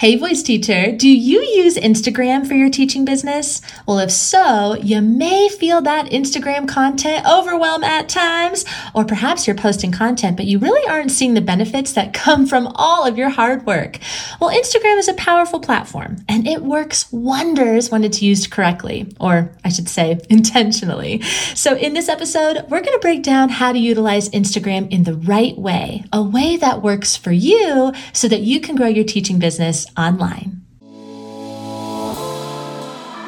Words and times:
Hey, 0.00 0.16
voice 0.16 0.42
teacher, 0.42 0.92
do 0.92 1.10
you 1.10 1.42
use 1.42 1.76
Instagram 1.76 2.48
for 2.48 2.54
your 2.54 2.70
teaching 2.70 3.04
business? 3.04 3.60
Well, 3.86 3.98
if 3.98 4.10
so, 4.10 4.74
you 4.76 5.02
may 5.02 5.50
feel 5.50 5.82
that 5.82 6.06
Instagram 6.06 6.66
content 6.66 7.26
overwhelm 7.26 7.84
at 7.84 8.08
times, 8.08 8.64
or 8.94 9.04
perhaps 9.04 9.46
you're 9.46 9.54
posting 9.54 9.92
content, 9.92 10.38
but 10.38 10.46
you 10.46 10.58
really 10.58 10.88
aren't 10.88 11.10
seeing 11.10 11.34
the 11.34 11.42
benefits 11.42 11.92
that 11.92 12.14
come 12.14 12.46
from 12.46 12.68
all 12.76 13.06
of 13.06 13.18
your 13.18 13.28
hard 13.28 13.66
work. 13.66 13.98
Well, 14.40 14.48
Instagram 14.48 14.96
is 14.96 15.08
a 15.08 15.12
powerful 15.12 15.60
platform 15.60 16.24
and 16.30 16.48
it 16.48 16.62
works 16.62 17.12
wonders 17.12 17.90
when 17.90 18.02
it's 18.02 18.22
used 18.22 18.50
correctly, 18.50 19.14
or 19.20 19.52
I 19.66 19.68
should 19.68 19.90
say 19.90 20.18
intentionally. 20.30 21.20
So 21.54 21.76
in 21.76 21.92
this 21.92 22.08
episode, 22.08 22.64
we're 22.70 22.80
going 22.80 22.94
to 22.94 23.00
break 23.02 23.22
down 23.22 23.50
how 23.50 23.70
to 23.70 23.78
utilize 23.78 24.30
Instagram 24.30 24.90
in 24.90 25.04
the 25.04 25.16
right 25.16 25.58
way, 25.58 26.04
a 26.10 26.22
way 26.22 26.56
that 26.56 26.80
works 26.80 27.16
for 27.16 27.32
you 27.32 27.92
so 28.14 28.28
that 28.28 28.40
you 28.40 28.62
can 28.62 28.76
grow 28.76 28.88
your 28.88 29.04
teaching 29.04 29.38
business 29.38 29.88
online. 29.96 30.60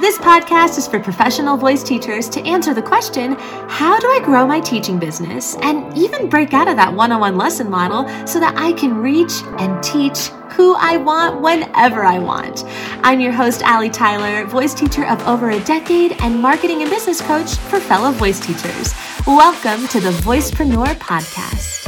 This 0.02 0.19
podcast 0.19 0.79
is 0.79 0.88
for 0.88 0.98
professional 0.98 1.57
voice 1.57 1.85
teachers 1.85 2.29
to 2.30 2.41
answer 2.43 2.75
the 2.75 2.83
question 2.83 3.37
How 3.69 4.01
do 4.01 4.09
I 4.09 4.21
grow 4.25 4.45
my 4.45 4.59
teaching 4.59 4.98
business 4.98 5.55
and 5.62 5.97
even 5.97 6.29
break 6.29 6.52
out 6.52 6.66
of 6.66 6.75
that 6.75 6.93
one 6.93 7.12
on 7.12 7.21
one 7.21 7.37
lesson 7.37 7.71
model 7.71 8.09
so 8.27 8.41
that 8.41 8.55
I 8.57 8.73
can 8.73 8.97
reach 8.97 9.33
and 9.59 9.80
teach 9.80 10.27
who 10.57 10.75
I 10.75 10.97
want 10.97 11.41
whenever 11.41 12.05
I 12.05 12.19
want? 12.19 12.65
I'm 13.05 13.21
your 13.21 13.30
host, 13.30 13.63
Allie 13.63 13.91
Tyler, 13.91 14.45
voice 14.45 14.74
teacher 14.74 15.07
of 15.07 15.24
over 15.29 15.51
a 15.51 15.60
decade 15.60 16.21
and 16.21 16.43
marketing 16.43 16.83
and 16.83 16.91
business 16.91 17.21
coach 17.21 17.55
for 17.55 17.79
fellow 17.79 18.10
voice 18.10 18.45
teachers. 18.45 18.93
Welcome 19.24 19.87
to 19.87 20.01
the 20.01 20.10
Voicepreneur 20.10 20.97
Podcast. 20.97 21.82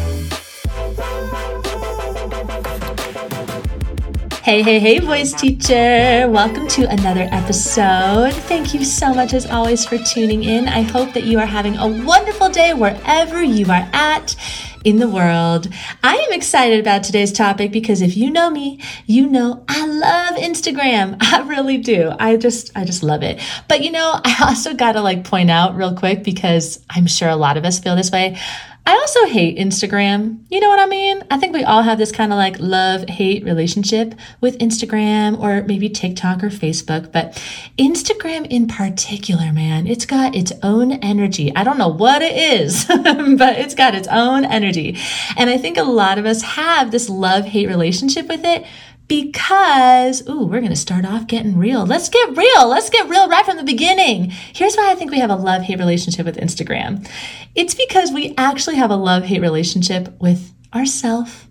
Hey, 4.44 4.60
hey, 4.60 4.78
hey, 4.78 4.98
voice 4.98 5.32
teacher. 5.32 6.28
Welcome 6.28 6.68
to 6.68 6.86
another 6.90 7.26
episode. 7.30 8.34
Thank 8.34 8.74
you 8.74 8.84
so 8.84 9.14
much, 9.14 9.32
as 9.32 9.46
always, 9.46 9.86
for 9.86 9.96
tuning 9.96 10.44
in. 10.44 10.68
I 10.68 10.82
hope 10.82 11.14
that 11.14 11.24
you 11.24 11.38
are 11.38 11.46
having 11.46 11.78
a 11.78 11.88
wonderful 12.04 12.50
day 12.50 12.74
wherever 12.74 13.42
you 13.42 13.64
are 13.72 13.88
at 13.94 14.36
in 14.84 14.98
the 14.98 15.08
world. 15.08 15.68
I 16.02 16.16
am 16.16 16.32
excited 16.34 16.78
about 16.78 17.04
today's 17.04 17.32
topic 17.32 17.72
because 17.72 18.02
if 18.02 18.18
you 18.18 18.30
know 18.30 18.50
me, 18.50 18.80
you 19.06 19.26
know 19.26 19.64
I 19.66 19.86
love 19.86 20.34
Instagram. 20.34 21.16
I 21.22 21.40
really 21.48 21.78
do. 21.78 22.12
I 22.20 22.36
just, 22.36 22.70
I 22.76 22.84
just 22.84 23.02
love 23.02 23.22
it. 23.22 23.40
But 23.66 23.82
you 23.82 23.92
know, 23.92 24.20
I 24.24 24.44
also 24.46 24.74
got 24.74 24.92
to 24.92 25.00
like 25.00 25.24
point 25.24 25.50
out 25.50 25.74
real 25.74 25.96
quick 25.96 26.22
because 26.22 26.84
I'm 26.90 27.06
sure 27.06 27.30
a 27.30 27.36
lot 27.36 27.56
of 27.56 27.64
us 27.64 27.78
feel 27.78 27.96
this 27.96 28.10
way. 28.10 28.38
I 28.86 28.92
also 28.96 29.24
hate 29.26 29.56
Instagram. 29.56 30.44
You 30.50 30.60
know 30.60 30.68
what 30.68 30.78
I 30.78 30.84
mean? 30.84 31.22
I 31.30 31.38
think 31.38 31.54
we 31.54 31.64
all 31.64 31.82
have 31.82 31.96
this 31.96 32.12
kind 32.12 32.32
of 32.32 32.36
like 32.36 32.58
love 32.58 33.08
hate 33.08 33.42
relationship 33.42 34.14
with 34.42 34.58
Instagram 34.58 35.40
or 35.40 35.62
maybe 35.62 35.88
TikTok 35.88 36.44
or 36.44 36.50
Facebook, 36.50 37.10
but 37.10 37.32
Instagram 37.78 38.46
in 38.50 38.68
particular, 38.68 39.52
man, 39.54 39.86
it's 39.86 40.04
got 40.04 40.34
its 40.34 40.52
own 40.62 40.92
energy. 40.92 41.50
I 41.56 41.64
don't 41.64 41.78
know 41.78 41.88
what 41.88 42.20
it 42.20 42.36
is, 42.36 42.84
but 42.88 43.58
it's 43.58 43.74
got 43.74 43.94
its 43.94 44.08
own 44.08 44.44
energy. 44.44 44.98
And 45.38 45.48
I 45.48 45.56
think 45.56 45.78
a 45.78 45.82
lot 45.82 46.18
of 46.18 46.26
us 46.26 46.42
have 46.42 46.90
this 46.90 47.08
love 47.08 47.46
hate 47.46 47.68
relationship 47.68 48.28
with 48.28 48.44
it 48.44 48.66
because, 49.06 50.26
ooh, 50.28 50.46
we're 50.46 50.60
going 50.60 50.70
to 50.70 50.76
start 50.76 51.04
off 51.04 51.26
getting 51.26 51.58
real. 51.58 51.84
Let's 51.84 52.08
get 52.08 52.36
real. 52.36 52.68
Let's 52.68 52.90
get 52.90 53.08
real 53.08 53.28
right 53.28 53.44
from 53.44 53.58
the 53.58 53.62
beginning. 53.62 54.30
Here's 54.30 54.76
why 54.76 54.90
I 54.90 54.94
think 54.94 55.10
we 55.10 55.18
have 55.18 55.30
a 55.30 55.36
love 55.36 55.62
hate 55.62 55.78
relationship 55.78 56.24
with 56.24 56.36
Instagram 56.36 57.06
it's 57.54 57.74
because 57.74 58.12
we 58.12 58.34
actually 58.36 58.76
have 58.76 58.90
a 58.90 58.96
love 58.96 59.24
hate 59.24 59.40
relationship 59.40 60.14
with 60.20 60.52
ourself 60.74 61.48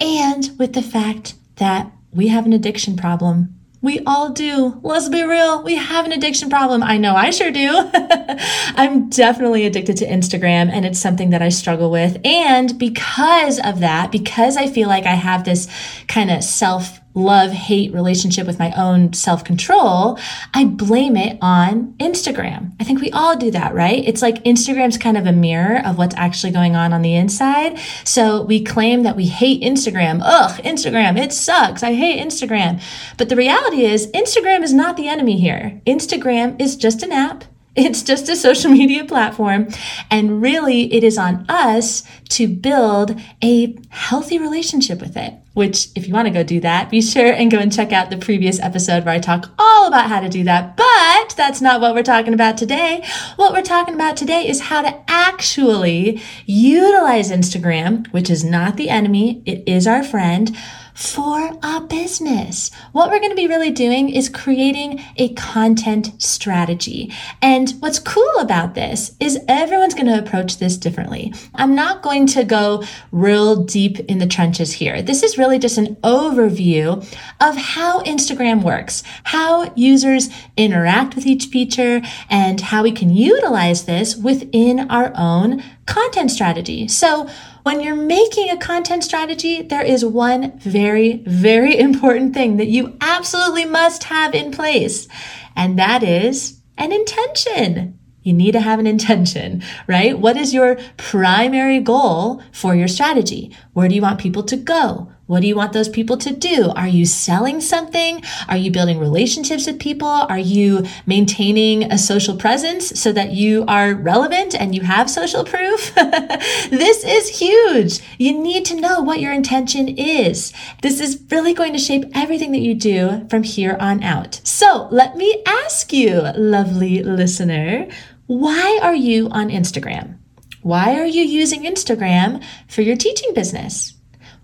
and 0.00 0.50
with 0.58 0.72
the 0.72 0.82
fact 0.82 1.34
that 1.56 1.90
we 2.12 2.28
have 2.28 2.46
an 2.46 2.52
addiction 2.52 2.96
problem 2.96 3.58
we 3.82 3.98
all 4.06 4.30
do. 4.30 4.80
Let's 4.82 5.08
be 5.08 5.24
real. 5.24 5.62
We 5.64 5.74
have 5.74 6.06
an 6.06 6.12
addiction 6.12 6.48
problem. 6.48 6.84
I 6.84 6.98
know 6.98 7.16
I 7.16 7.30
sure 7.30 7.50
do. 7.50 7.90
I'm 7.94 9.10
definitely 9.10 9.66
addicted 9.66 9.96
to 9.98 10.06
Instagram 10.06 10.70
and 10.70 10.86
it's 10.86 11.00
something 11.00 11.30
that 11.30 11.42
I 11.42 11.48
struggle 11.48 11.90
with. 11.90 12.18
And 12.24 12.78
because 12.78 13.58
of 13.58 13.80
that, 13.80 14.12
because 14.12 14.56
I 14.56 14.68
feel 14.68 14.88
like 14.88 15.04
I 15.04 15.14
have 15.14 15.44
this 15.44 15.68
kind 16.06 16.30
of 16.30 16.44
self 16.44 17.00
love 17.14 17.50
hate 17.52 17.92
relationship 17.92 18.46
with 18.46 18.58
my 18.58 18.72
own 18.76 19.12
self 19.12 19.44
control, 19.44 20.18
I 20.54 20.64
blame 20.64 21.16
it 21.16 21.38
on 21.40 21.94
Instagram. 21.94 22.72
I 22.80 22.84
think 22.84 23.00
we 23.00 23.10
all 23.10 23.36
do 23.36 23.50
that, 23.50 23.74
right? 23.74 24.02
It's 24.06 24.22
like 24.22 24.42
Instagram's 24.44 24.98
kind 24.98 25.16
of 25.16 25.26
a 25.26 25.32
mirror 25.32 25.82
of 25.84 25.98
what's 25.98 26.14
actually 26.16 26.52
going 26.52 26.74
on 26.76 26.92
on 26.92 27.02
the 27.02 27.14
inside. 27.14 27.78
So 28.04 28.42
we 28.42 28.62
claim 28.62 29.02
that 29.02 29.16
we 29.16 29.26
hate 29.26 29.62
Instagram. 29.62 30.20
Ugh, 30.22 30.62
Instagram, 30.62 31.18
it 31.18 31.32
sucks. 31.32 31.82
I 31.82 31.94
hate 31.94 32.24
Instagram. 32.24 32.82
But 33.18 33.28
the 33.28 33.36
reality 33.36 33.84
is, 33.84 34.10
Instagram 34.12 34.62
is 34.62 34.72
not 34.72 34.96
the 34.96 35.08
enemy 35.08 35.38
here. 35.38 35.80
Instagram 35.86 36.60
is 36.60 36.76
just 36.76 37.02
an 37.02 37.12
app. 37.12 37.44
It's 37.74 38.02
just 38.02 38.28
a 38.28 38.36
social 38.36 38.70
media 38.70 39.06
platform. 39.06 39.68
And 40.10 40.42
really, 40.42 40.92
it 40.92 41.02
is 41.02 41.16
on 41.16 41.46
us 41.48 42.02
to 42.30 42.46
build 42.46 43.18
a 43.42 43.78
healthy 43.88 44.38
relationship 44.38 45.00
with 45.00 45.16
it. 45.16 45.41
Which, 45.54 45.88
if 45.94 46.08
you 46.08 46.14
want 46.14 46.26
to 46.28 46.32
go 46.32 46.42
do 46.42 46.60
that, 46.60 46.90
be 46.90 47.02
sure 47.02 47.30
and 47.30 47.50
go 47.50 47.58
and 47.58 47.70
check 47.70 47.92
out 47.92 48.08
the 48.08 48.16
previous 48.16 48.58
episode 48.58 49.04
where 49.04 49.14
I 49.14 49.18
talk 49.18 49.50
all 49.58 49.86
about 49.86 50.08
how 50.08 50.20
to 50.20 50.28
do 50.28 50.44
that. 50.44 50.76
But 50.78 51.34
that's 51.36 51.60
not 51.60 51.80
what 51.80 51.94
we're 51.94 52.02
talking 52.02 52.32
about 52.32 52.56
today. 52.56 53.06
What 53.36 53.52
we're 53.52 53.62
talking 53.62 53.94
about 53.94 54.16
today 54.16 54.48
is 54.48 54.62
how 54.62 54.80
to 54.80 54.98
actually 55.08 56.22
utilize 56.46 57.30
Instagram, 57.30 58.10
which 58.12 58.30
is 58.30 58.42
not 58.44 58.76
the 58.76 58.88
enemy, 58.88 59.42
it 59.44 59.62
is 59.66 59.86
our 59.86 60.02
friend 60.02 60.56
for 60.94 61.50
a 61.62 61.80
business. 61.80 62.70
What 62.92 63.10
we're 63.10 63.18
going 63.18 63.30
to 63.30 63.36
be 63.36 63.46
really 63.46 63.70
doing 63.70 64.10
is 64.10 64.28
creating 64.28 65.02
a 65.16 65.32
content 65.34 66.20
strategy. 66.22 67.12
And 67.40 67.70
what's 67.80 67.98
cool 67.98 68.32
about 68.38 68.74
this 68.74 69.16
is 69.20 69.38
everyone's 69.48 69.94
going 69.94 70.06
to 70.06 70.18
approach 70.18 70.58
this 70.58 70.76
differently. 70.76 71.32
I'm 71.54 71.74
not 71.74 72.02
going 72.02 72.26
to 72.28 72.44
go 72.44 72.84
real 73.10 73.64
deep 73.64 74.00
in 74.00 74.18
the 74.18 74.26
trenches 74.26 74.72
here. 74.72 75.02
This 75.02 75.22
is 75.22 75.38
really 75.38 75.58
just 75.58 75.78
an 75.78 75.96
overview 75.96 76.98
of 77.40 77.56
how 77.56 78.02
Instagram 78.02 78.62
works, 78.62 79.02
how 79.24 79.72
users 79.74 80.28
interact 80.56 81.14
with 81.14 81.26
each 81.26 81.46
feature, 81.46 82.02
and 82.28 82.60
how 82.60 82.82
we 82.82 82.92
can 82.92 83.10
utilize 83.10 83.84
this 83.84 84.16
within 84.16 84.90
our 84.90 85.12
own 85.16 85.62
content 85.86 86.30
strategy. 86.30 86.88
So 86.88 87.28
when 87.62 87.80
you're 87.80 87.94
making 87.94 88.50
a 88.50 88.56
content 88.56 89.04
strategy, 89.04 89.62
there 89.62 89.82
is 89.82 90.04
one 90.04 90.58
very, 90.58 91.22
very 91.26 91.78
important 91.88 92.34
thing 92.34 92.56
that 92.56 92.68
you 92.68 92.96
absolutely 93.00 93.64
must 93.64 94.04
have 94.04 94.34
in 94.34 94.50
place, 94.50 95.08
and 95.56 95.78
that 95.78 96.02
is 96.02 96.60
an 96.78 96.92
intention. 96.92 97.98
You 98.22 98.32
need 98.32 98.52
to 98.52 98.60
have 98.60 98.78
an 98.78 98.86
intention, 98.86 99.62
right? 99.88 100.16
What 100.16 100.36
is 100.36 100.54
your 100.54 100.78
primary 100.96 101.80
goal 101.80 102.40
for 102.52 102.74
your 102.74 102.88
strategy? 102.88 103.54
Where 103.72 103.88
do 103.88 103.94
you 103.94 104.02
want 104.02 104.20
people 104.20 104.44
to 104.44 104.56
go? 104.56 105.10
What 105.32 105.40
do 105.40 105.48
you 105.48 105.56
want 105.56 105.72
those 105.72 105.88
people 105.88 106.18
to 106.18 106.30
do? 106.30 106.70
Are 106.76 106.86
you 106.86 107.06
selling 107.06 107.62
something? 107.62 108.22
Are 108.50 108.56
you 108.58 108.70
building 108.70 108.98
relationships 108.98 109.66
with 109.66 109.80
people? 109.80 110.06
Are 110.06 110.38
you 110.38 110.84
maintaining 111.06 111.90
a 111.90 111.96
social 111.96 112.36
presence 112.36 113.00
so 113.00 113.12
that 113.12 113.32
you 113.32 113.64
are 113.66 113.94
relevant 113.94 114.54
and 114.54 114.74
you 114.74 114.82
have 114.82 115.08
social 115.08 115.42
proof? 115.42 115.94
this 115.94 117.02
is 117.02 117.40
huge. 117.40 118.00
You 118.18 118.38
need 118.38 118.66
to 118.66 118.78
know 118.78 119.00
what 119.00 119.20
your 119.20 119.32
intention 119.32 119.88
is. 119.88 120.52
This 120.82 121.00
is 121.00 121.24
really 121.30 121.54
going 121.54 121.72
to 121.72 121.78
shape 121.78 122.04
everything 122.14 122.52
that 122.52 122.60
you 122.60 122.74
do 122.74 123.26
from 123.30 123.42
here 123.42 123.78
on 123.80 124.02
out. 124.02 124.38
So 124.44 124.86
let 124.90 125.16
me 125.16 125.42
ask 125.46 125.94
you, 125.94 126.20
lovely 126.36 127.02
listener, 127.02 127.88
why 128.26 128.78
are 128.82 128.94
you 128.94 129.30
on 129.30 129.48
Instagram? 129.48 130.18
Why 130.60 131.00
are 131.00 131.06
you 131.06 131.22
using 131.22 131.62
Instagram 131.62 132.44
for 132.68 132.82
your 132.82 132.96
teaching 132.96 133.32
business? 133.32 133.94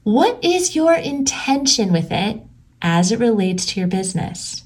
What 0.09 0.43
is 0.43 0.75
your 0.75 0.95
intention 0.95 1.93
with 1.93 2.11
it 2.11 2.41
as 2.81 3.13
it 3.13 3.19
relates 3.19 3.67
to 3.67 3.81
your 3.81 3.91
business? 3.91 4.65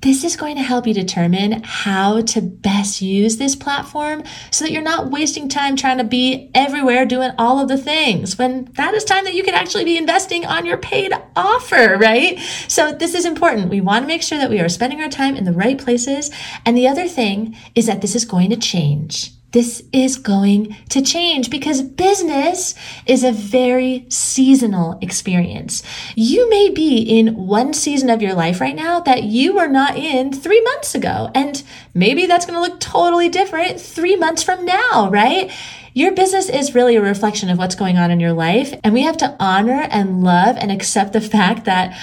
This 0.00 0.24
is 0.24 0.38
going 0.38 0.56
to 0.56 0.62
help 0.62 0.86
you 0.86 0.94
determine 0.94 1.62
how 1.64 2.22
to 2.22 2.40
best 2.40 3.02
use 3.02 3.36
this 3.36 3.54
platform 3.54 4.24
so 4.50 4.64
that 4.64 4.72
you're 4.72 4.80
not 4.80 5.10
wasting 5.10 5.50
time 5.50 5.76
trying 5.76 5.98
to 5.98 6.04
be 6.04 6.50
everywhere 6.54 7.04
doing 7.04 7.32
all 7.36 7.58
of 7.58 7.68
the 7.68 7.76
things 7.76 8.38
when 8.38 8.70
that 8.76 8.94
is 8.94 9.04
time 9.04 9.24
that 9.24 9.34
you 9.34 9.42
could 9.42 9.52
actually 9.52 9.84
be 9.84 9.98
investing 9.98 10.46
on 10.46 10.64
your 10.64 10.78
paid 10.78 11.12
offer, 11.36 11.98
right? 11.98 12.38
So 12.66 12.90
this 12.90 13.14
is 13.14 13.26
important. 13.26 13.68
We 13.68 13.82
want 13.82 14.04
to 14.04 14.08
make 14.08 14.22
sure 14.22 14.38
that 14.38 14.48
we 14.48 14.60
are 14.60 14.70
spending 14.70 15.02
our 15.02 15.10
time 15.10 15.36
in 15.36 15.44
the 15.44 15.52
right 15.52 15.76
places. 15.76 16.30
And 16.64 16.74
the 16.74 16.88
other 16.88 17.06
thing 17.06 17.54
is 17.74 17.84
that 17.84 18.00
this 18.00 18.14
is 18.16 18.24
going 18.24 18.48
to 18.48 18.56
change 18.56 19.32
this 19.52 19.82
is 19.92 20.16
going 20.16 20.76
to 20.90 21.02
change 21.02 21.50
because 21.50 21.82
business 21.82 22.74
is 23.06 23.24
a 23.24 23.32
very 23.32 24.06
seasonal 24.08 24.98
experience. 25.02 25.82
You 26.14 26.48
may 26.48 26.70
be 26.70 26.98
in 27.02 27.46
one 27.46 27.72
season 27.72 28.10
of 28.10 28.22
your 28.22 28.34
life 28.34 28.60
right 28.60 28.76
now 28.76 29.00
that 29.00 29.24
you 29.24 29.54
were 29.54 29.68
not 29.68 29.96
in 29.96 30.32
three 30.32 30.60
months 30.62 30.94
ago. 30.94 31.30
And 31.34 31.62
maybe 31.94 32.26
that's 32.26 32.46
going 32.46 32.56
to 32.56 32.60
look 32.60 32.80
totally 32.80 33.28
different 33.28 33.80
three 33.80 34.16
months 34.16 34.42
from 34.42 34.64
now, 34.64 35.10
right? 35.10 35.50
Your 35.92 36.12
business 36.12 36.48
is 36.48 36.74
really 36.74 36.94
a 36.94 37.02
reflection 37.02 37.50
of 37.50 37.58
what's 37.58 37.74
going 37.74 37.98
on 37.98 38.12
in 38.12 38.20
your 38.20 38.32
life. 38.32 38.72
And 38.84 38.94
we 38.94 39.02
have 39.02 39.16
to 39.18 39.36
honor 39.40 39.88
and 39.90 40.22
love 40.22 40.56
and 40.56 40.70
accept 40.70 41.12
the 41.12 41.20
fact 41.20 41.64
that 41.64 41.98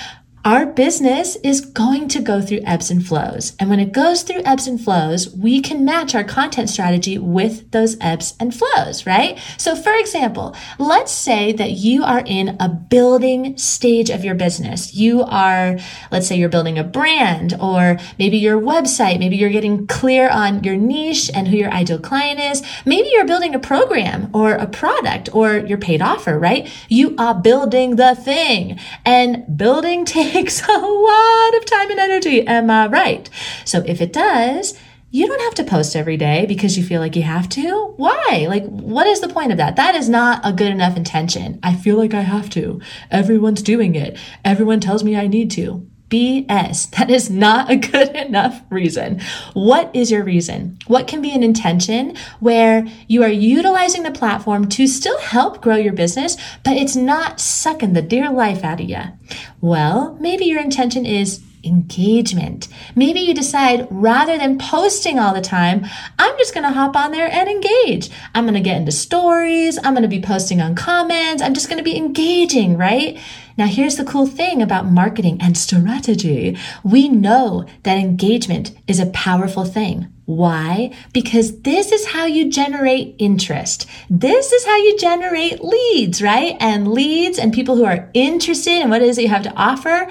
our 0.48 0.66
business 0.66 1.36
is 1.44 1.60
going 1.60 2.08
to 2.08 2.22
go 2.22 2.42
through 2.42 2.62
ebbs 2.64 2.90
and 2.90 3.06
flows. 3.06 3.54
And 3.60 3.70
when 3.70 3.82
it 3.82 3.92
goes 3.92 4.24
through 4.24 4.44
ebbs 4.46 4.66
and 4.66 4.80
flows, 4.80 5.30
we 5.36 5.60
can 5.60 5.84
match 5.84 6.16
our 6.16 6.24
content 6.24 6.70
strategy 6.70 7.18
with 7.18 7.70
those 7.72 7.98
ebbs 8.00 8.34
and 8.40 8.56
flows, 8.56 9.06
right? 9.06 9.38
So, 9.58 9.76
for 9.76 9.92
example, 9.92 10.56
let's 10.80 11.12
say 11.12 11.52
that 11.52 11.72
you 11.72 12.02
are 12.06 12.24
in 12.26 12.56
a 12.62 12.70
building 12.70 13.58
stage 13.58 14.10
of 14.10 14.24
your 14.24 14.36
business. 14.36 14.96
You 14.96 15.24
are, 15.24 15.80
let's 16.12 16.28
say 16.28 16.38
you're 16.38 16.48
building 16.48 16.80
a 16.80 16.84
brand 16.86 17.54
or 17.60 17.98
maybe 18.18 18.38
your 18.38 18.58
website, 18.58 19.20
maybe 19.20 19.36
you're 19.36 19.50
getting 19.50 19.86
clear 19.86 20.30
on 20.30 20.64
your 20.64 20.78
niche 20.78 21.30
and 21.34 21.50
who 21.50 21.58
your 21.58 21.72
ideal 21.72 22.00
client 22.00 22.40
is. 22.40 22.64
Maybe 22.86 23.10
you're 23.12 23.28
building 23.28 23.54
a 23.54 23.60
program 23.60 24.30
or 24.34 24.54
a 24.54 24.66
product 24.66 25.28
or 25.34 25.58
your 25.58 25.78
paid 25.78 26.02
offer, 26.02 26.40
right? 26.40 26.72
You 26.88 27.18
are 27.18 27.36
building 27.36 27.98
the 27.98 28.16
thing 28.16 28.80
and 29.04 29.44
building 29.58 30.06
takes 30.06 30.37
takes 30.38 30.62
a 30.68 30.72
lot 30.72 31.56
of 31.56 31.66
time 31.66 31.89
and 31.89 32.00
energy. 32.00 32.45
Am 32.45 32.69
I 32.69 32.88
right? 32.88 33.28
So 33.66 33.84
if 33.88 34.01
it 34.01 34.13
does, 34.13 34.78
you 35.10 35.25
don't 35.25 35.42
have 35.42 35.56
to 35.56 35.63
post 35.63 35.95
every 35.95 36.16
day 36.18 36.45
because 36.45 36.78
you 36.78 36.84
feel 36.84 37.01
like 37.01 37.16
you 37.16 37.24
have 37.24 37.50
to. 37.50 37.94
Why? 37.98 38.45
Like, 38.48 38.66
what 38.66 39.07
is 39.07 39.19
the 39.19 39.30
point 39.30 39.51
of 39.51 39.57
that? 39.57 39.78
That 39.78 39.95
is 39.95 40.10
not 40.10 40.42
a 40.44 40.54
good 40.54 40.72
enough 40.72 40.95
intention. 40.95 41.60
I 41.63 41.74
feel 41.75 41.98
like 41.98 42.13
I 42.13 42.22
have 42.22 42.51
to. 42.51 42.81
Everyone's 43.10 43.63
doing 43.63 43.95
it. 43.95 44.19
Everyone 44.45 44.80
tells 44.80 45.04
me 45.04 45.16
I 45.16 45.25
need 45.25 45.50
to. 45.51 45.89
BS. 46.09 46.89
That 46.92 47.09
is 47.09 47.30
not 47.30 47.69
a 47.69 47.75
good 47.75 48.09
enough 48.15 48.62
reason. 48.69 49.21
What 49.54 49.89
is 49.94 50.12
your 50.12 50.24
reason? 50.24 50.77
What 50.88 51.07
can 51.07 51.21
be 51.21 51.31
an 51.31 51.44
intention 51.44 52.15
where 52.39 52.88
you 53.07 53.24
are 53.24 53.30
utilizing 53.30 54.04
the 54.04 54.12
platform 54.12 54.69
to 54.69 54.88
still 54.88 55.19
help 55.19 55.62
grow 55.62 55.75
your 55.75 55.94
business, 55.94 56.38
but 56.63 56.77
it's 56.77 56.95
not 56.95 57.39
sucking 57.39 57.94
the 57.94 58.01
dear 58.01 58.31
life 58.31 58.63
out 58.63 58.81
of 58.81 58.89
you? 58.89 59.01
Well, 59.62 60.18
maybe 60.19 60.45
your 60.45 60.62
intention 60.62 61.06
is 61.06 61.42
engagement. 61.63 62.68
Maybe 62.95 63.19
you 63.19 63.33
decide 63.33 63.88
rather 63.89 64.38
than 64.38 64.57
posting 64.57 65.19
all 65.19 65.33
the 65.33 65.42
time, 65.42 65.86
I'm 66.19 66.38
just 66.38 66.54
going 66.54 66.63
to 66.63 66.71
hop 66.71 66.95
on 66.95 67.12
there 67.12 67.31
and 67.31 67.50
engage. 67.50 68.09
I'm 68.36 68.45
going 68.45 68.54
to 68.54 68.59
get 68.59 68.77
into 68.77 68.92
stories. 68.92 69.77
I'm 69.83 69.94
going 69.94 70.04
to 70.04 70.07
be 70.07 70.21
posting 70.21 70.62
on 70.62 70.75
comments. 70.75 71.42
I'm 71.42 71.54
just 71.54 71.69
going 71.69 71.77
to 71.77 71.83
be 71.83 71.98
engaging, 71.98 72.77
right? 72.77 73.19
Now, 73.57 73.65
here's 73.65 73.95
the 73.95 74.06
cool 74.06 74.27
thing 74.27 74.62
about 74.62 74.86
marketing 74.86 75.39
and 75.42 75.57
strategy. 75.57 76.57
We 76.83 77.09
know 77.09 77.65
that 77.83 77.98
engagement 77.98 78.77
is 78.88 79.00
a 79.00 79.07
powerful 79.07 79.65
thing. 79.65 80.13
Why? 80.25 80.94
Because 81.13 81.62
this 81.62 81.92
is 81.92 82.07
how 82.07 82.25
you 82.25 82.51
generate 82.51 83.15
interest. 83.18 83.88
This 84.10 84.51
is 84.51 84.65
how 84.65 84.75
you 84.75 84.98
generate 84.98 85.63
leads, 85.63 86.21
right? 86.21 86.56
And 86.60 86.92
leads 86.92 87.39
and 87.39 87.53
people 87.53 87.77
who 87.77 87.86
are 87.86 88.10
interested 88.13 88.81
in 88.81 88.89
what 88.89 89.01
it 89.01 89.07
is 89.07 89.15
that 89.15 89.21
you 89.24 89.30
have 89.30 89.44
to 89.44 89.53
offer 89.56 90.07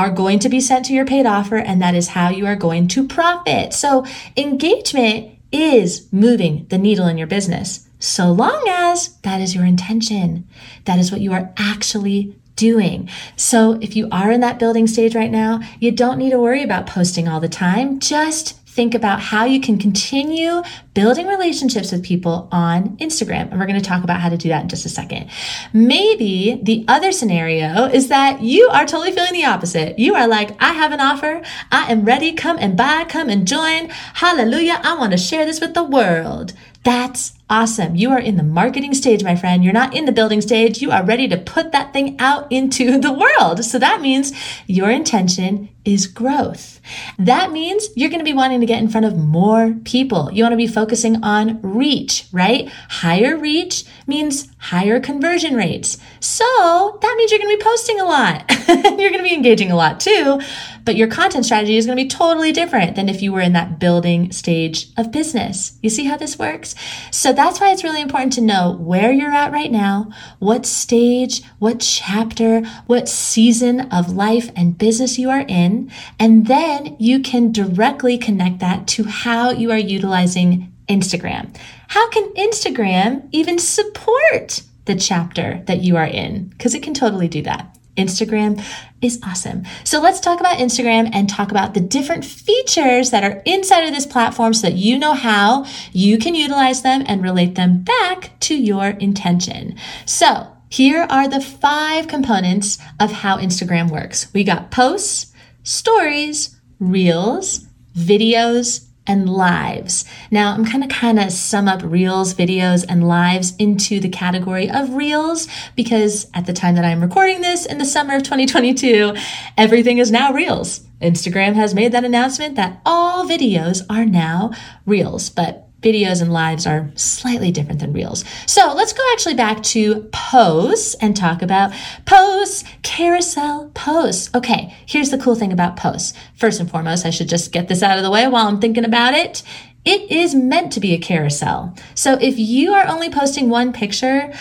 are 0.00 0.10
going 0.10 0.38
to 0.38 0.48
be 0.48 0.60
sent 0.60 0.86
to 0.86 0.94
your 0.94 1.04
paid 1.04 1.26
offer, 1.26 1.56
and 1.56 1.80
that 1.82 1.94
is 1.94 2.08
how 2.08 2.30
you 2.30 2.46
are 2.46 2.56
going 2.56 2.88
to 2.88 3.06
profit. 3.06 3.74
So, 3.74 4.06
engagement 4.34 5.38
is 5.52 6.10
moving 6.10 6.66
the 6.70 6.78
needle 6.78 7.06
in 7.06 7.18
your 7.18 7.26
business, 7.26 7.86
so 7.98 8.32
long 8.32 8.64
as 8.66 9.16
that 9.18 9.42
is 9.42 9.54
your 9.54 9.66
intention. 9.66 10.48
That 10.86 10.98
is 10.98 11.12
what 11.12 11.20
you 11.20 11.34
are 11.34 11.52
actually 11.58 12.34
doing. 12.56 13.10
So, 13.36 13.78
if 13.82 13.94
you 13.94 14.08
are 14.10 14.30
in 14.30 14.40
that 14.40 14.58
building 14.58 14.86
stage 14.86 15.14
right 15.14 15.30
now, 15.30 15.60
you 15.80 15.90
don't 15.90 16.16
need 16.16 16.30
to 16.30 16.38
worry 16.38 16.62
about 16.62 16.86
posting 16.86 17.28
all 17.28 17.40
the 17.40 17.48
time. 17.48 18.00
Just 18.00 18.59
think 18.70 18.94
about 18.94 19.20
how 19.20 19.44
you 19.44 19.60
can 19.60 19.78
continue 19.78 20.62
building 20.94 21.26
relationships 21.26 21.90
with 21.90 22.04
people 22.04 22.48
on 22.52 22.96
Instagram. 22.98 23.50
And 23.50 23.58
we're 23.58 23.66
going 23.66 23.80
to 23.80 23.84
talk 23.84 24.04
about 24.04 24.20
how 24.20 24.28
to 24.28 24.36
do 24.36 24.48
that 24.48 24.62
in 24.62 24.68
just 24.68 24.86
a 24.86 24.88
second. 24.88 25.28
Maybe 25.72 26.60
the 26.62 26.84
other 26.86 27.10
scenario 27.10 27.86
is 27.86 28.08
that 28.08 28.42
you 28.42 28.68
are 28.68 28.86
totally 28.86 29.10
feeling 29.10 29.32
the 29.32 29.44
opposite. 29.44 29.98
You 29.98 30.14
are 30.14 30.28
like, 30.28 30.50
I 30.62 30.72
have 30.72 30.92
an 30.92 31.00
offer. 31.00 31.42
I 31.72 31.90
am 31.90 32.04
ready. 32.04 32.32
Come 32.32 32.58
and 32.58 32.76
buy, 32.76 33.04
come 33.08 33.28
and 33.28 33.46
join. 33.46 33.88
Hallelujah. 34.14 34.80
I 34.84 34.96
want 34.96 35.12
to 35.12 35.18
share 35.18 35.44
this 35.44 35.60
with 35.60 35.74
the 35.74 35.84
world. 35.84 36.52
That's 36.84 37.32
awesome. 37.50 37.96
You 37.96 38.12
are 38.12 38.18
in 38.18 38.36
the 38.36 38.44
marketing 38.44 38.94
stage, 38.94 39.24
my 39.24 39.34
friend. 39.34 39.62
You're 39.64 39.72
not 39.72 39.94
in 39.94 40.04
the 40.04 40.12
building 40.12 40.40
stage. 40.40 40.80
You 40.80 40.92
are 40.92 41.04
ready 41.04 41.26
to 41.28 41.36
put 41.36 41.72
that 41.72 41.92
thing 41.92 42.16
out 42.20 42.50
into 42.50 42.98
the 43.00 43.12
world. 43.12 43.64
So 43.64 43.78
that 43.78 44.00
means 44.00 44.32
your 44.66 44.90
intention 44.90 45.68
is 45.84 46.06
growth. 46.06 46.80
That 47.18 47.52
means 47.52 47.88
you're 47.96 48.10
going 48.10 48.20
to 48.20 48.24
be 48.24 48.34
wanting 48.34 48.60
to 48.60 48.66
get 48.66 48.82
in 48.82 48.88
front 48.88 49.06
of 49.06 49.16
more 49.16 49.74
people. 49.84 50.30
You 50.32 50.44
want 50.44 50.52
to 50.52 50.58
be 50.58 50.66
focusing 50.66 51.22
on 51.24 51.60
reach, 51.62 52.26
right? 52.32 52.68
Higher 52.88 53.36
reach 53.36 53.84
means 54.06 54.48
higher 54.58 55.00
conversion 55.00 55.56
rates. 55.56 55.96
So 56.20 56.98
that 57.00 57.14
means 57.16 57.30
you're 57.30 57.40
going 57.40 57.56
to 57.56 57.58
be 57.58 57.64
posting 57.64 58.00
a 58.00 58.04
lot. 58.04 58.44
you're 58.68 59.10
going 59.10 59.18
to 59.18 59.22
be 59.22 59.34
engaging 59.34 59.70
a 59.70 59.76
lot 59.76 60.00
too. 60.00 60.40
But 60.84 60.96
your 60.96 61.08
content 61.08 61.44
strategy 61.44 61.76
is 61.76 61.86
going 61.86 61.96
to 61.96 62.04
be 62.04 62.08
totally 62.08 62.52
different 62.52 62.96
than 62.96 63.08
if 63.08 63.22
you 63.22 63.32
were 63.32 63.40
in 63.40 63.52
that 63.54 63.78
building 63.78 64.32
stage 64.32 64.88
of 64.96 65.12
business. 65.12 65.78
You 65.82 65.90
see 65.90 66.04
how 66.04 66.16
this 66.16 66.38
works? 66.38 66.74
So 67.10 67.32
that's 67.40 67.58
why 67.58 67.70
it's 67.70 67.82
really 67.82 68.02
important 68.02 68.34
to 68.34 68.42
know 68.42 68.76
where 68.78 69.10
you're 69.10 69.30
at 69.30 69.50
right 69.50 69.72
now, 69.72 70.10
what 70.40 70.66
stage, 70.66 71.42
what 71.58 71.80
chapter, 71.80 72.60
what 72.86 73.08
season 73.08 73.80
of 73.90 74.12
life 74.12 74.50
and 74.54 74.76
business 74.76 75.18
you 75.18 75.30
are 75.30 75.46
in. 75.48 75.90
And 76.18 76.48
then 76.48 76.96
you 76.98 77.20
can 77.20 77.50
directly 77.50 78.18
connect 78.18 78.58
that 78.58 78.86
to 78.88 79.04
how 79.04 79.52
you 79.52 79.70
are 79.70 79.78
utilizing 79.78 80.70
Instagram. 80.86 81.56
How 81.88 82.10
can 82.10 82.28
Instagram 82.34 83.26
even 83.32 83.58
support 83.58 84.60
the 84.84 84.94
chapter 84.94 85.62
that 85.66 85.80
you 85.80 85.96
are 85.96 86.04
in? 86.04 86.48
Because 86.48 86.74
it 86.74 86.82
can 86.82 86.92
totally 86.92 87.28
do 87.28 87.40
that. 87.42 87.74
Instagram 88.00 88.64
is 89.00 89.20
awesome. 89.24 89.64
So 89.84 90.00
let's 90.00 90.20
talk 90.20 90.40
about 90.40 90.58
Instagram 90.58 91.10
and 91.12 91.28
talk 91.28 91.50
about 91.50 91.74
the 91.74 91.80
different 91.80 92.24
features 92.24 93.10
that 93.10 93.24
are 93.24 93.42
inside 93.44 93.84
of 93.84 93.94
this 93.94 94.06
platform 94.06 94.54
so 94.54 94.68
that 94.68 94.76
you 94.76 94.98
know 94.98 95.14
how 95.14 95.66
you 95.92 96.18
can 96.18 96.34
utilize 96.34 96.82
them 96.82 97.04
and 97.06 97.22
relate 97.22 97.54
them 97.54 97.82
back 97.82 98.38
to 98.40 98.54
your 98.54 98.88
intention. 98.88 99.76
So 100.06 100.48
here 100.68 101.06
are 101.10 101.28
the 101.28 101.40
five 101.40 102.08
components 102.08 102.78
of 102.98 103.10
how 103.10 103.38
Instagram 103.38 103.90
works. 103.90 104.32
We 104.32 104.44
got 104.44 104.70
posts, 104.70 105.32
stories, 105.62 106.56
reels, 106.78 107.66
videos, 107.96 108.86
and 109.10 109.28
lives. 109.28 110.04
Now, 110.30 110.54
I'm 110.54 110.64
kind 110.64 110.84
of 110.84 110.88
kind 110.88 111.18
of 111.18 111.32
sum 111.32 111.66
up 111.66 111.82
reels, 111.82 112.32
videos, 112.32 112.86
and 112.88 113.08
lives 113.08 113.56
into 113.56 113.98
the 113.98 114.08
category 114.08 114.70
of 114.70 114.94
reels 114.94 115.48
because 115.74 116.28
at 116.32 116.46
the 116.46 116.52
time 116.52 116.76
that 116.76 116.84
I'm 116.84 117.02
recording 117.02 117.40
this 117.40 117.66
in 117.66 117.78
the 117.78 117.84
summer 117.84 118.14
of 118.14 118.22
2022, 118.22 119.16
everything 119.58 119.98
is 119.98 120.12
now 120.12 120.32
reels. 120.32 120.82
Instagram 121.02 121.54
has 121.54 121.74
made 121.74 121.90
that 121.90 122.04
announcement 122.04 122.54
that 122.54 122.80
all 122.86 123.28
videos 123.28 123.82
are 123.90 124.04
now 124.04 124.52
reels, 124.86 125.28
but 125.28 125.69
videos 125.80 126.20
and 126.20 126.32
lives 126.32 126.66
are 126.66 126.90
slightly 126.94 127.50
different 127.50 127.80
than 127.80 127.92
reels. 127.92 128.24
So 128.46 128.72
let's 128.74 128.92
go 128.92 129.02
actually 129.12 129.34
back 129.34 129.62
to 129.64 130.08
posts 130.12 130.94
and 131.00 131.16
talk 131.16 131.42
about 131.42 131.72
posts, 132.04 132.64
carousel 132.82 133.70
posts. 133.74 134.30
Okay, 134.34 134.76
here's 134.86 135.10
the 135.10 135.18
cool 135.18 135.34
thing 135.34 135.52
about 135.52 135.76
posts. 135.76 136.16
First 136.36 136.60
and 136.60 136.70
foremost, 136.70 137.06
I 137.06 137.10
should 137.10 137.28
just 137.28 137.52
get 137.52 137.68
this 137.68 137.82
out 137.82 137.98
of 137.98 138.04
the 138.04 138.10
way 138.10 138.26
while 138.28 138.46
I'm 138.46 138.60
thinking 138.60 138.84
about 138.84 139.14
it. 139.14 139.42
It 139.84 140.10
is 140.10 140.34
meant 140.34 140.72
to 140.72 140.80
be 140.80 140.92
a 140.92 140.98
carousel. 140.98 141.74
So 141.94 142.18
if 142.20 142.38
you 142.38 142.74
are 142.74 142.86
only 142.86 143.08
posting 143.08 143.48
one 143.48 143.72
picture, 143.72 144.32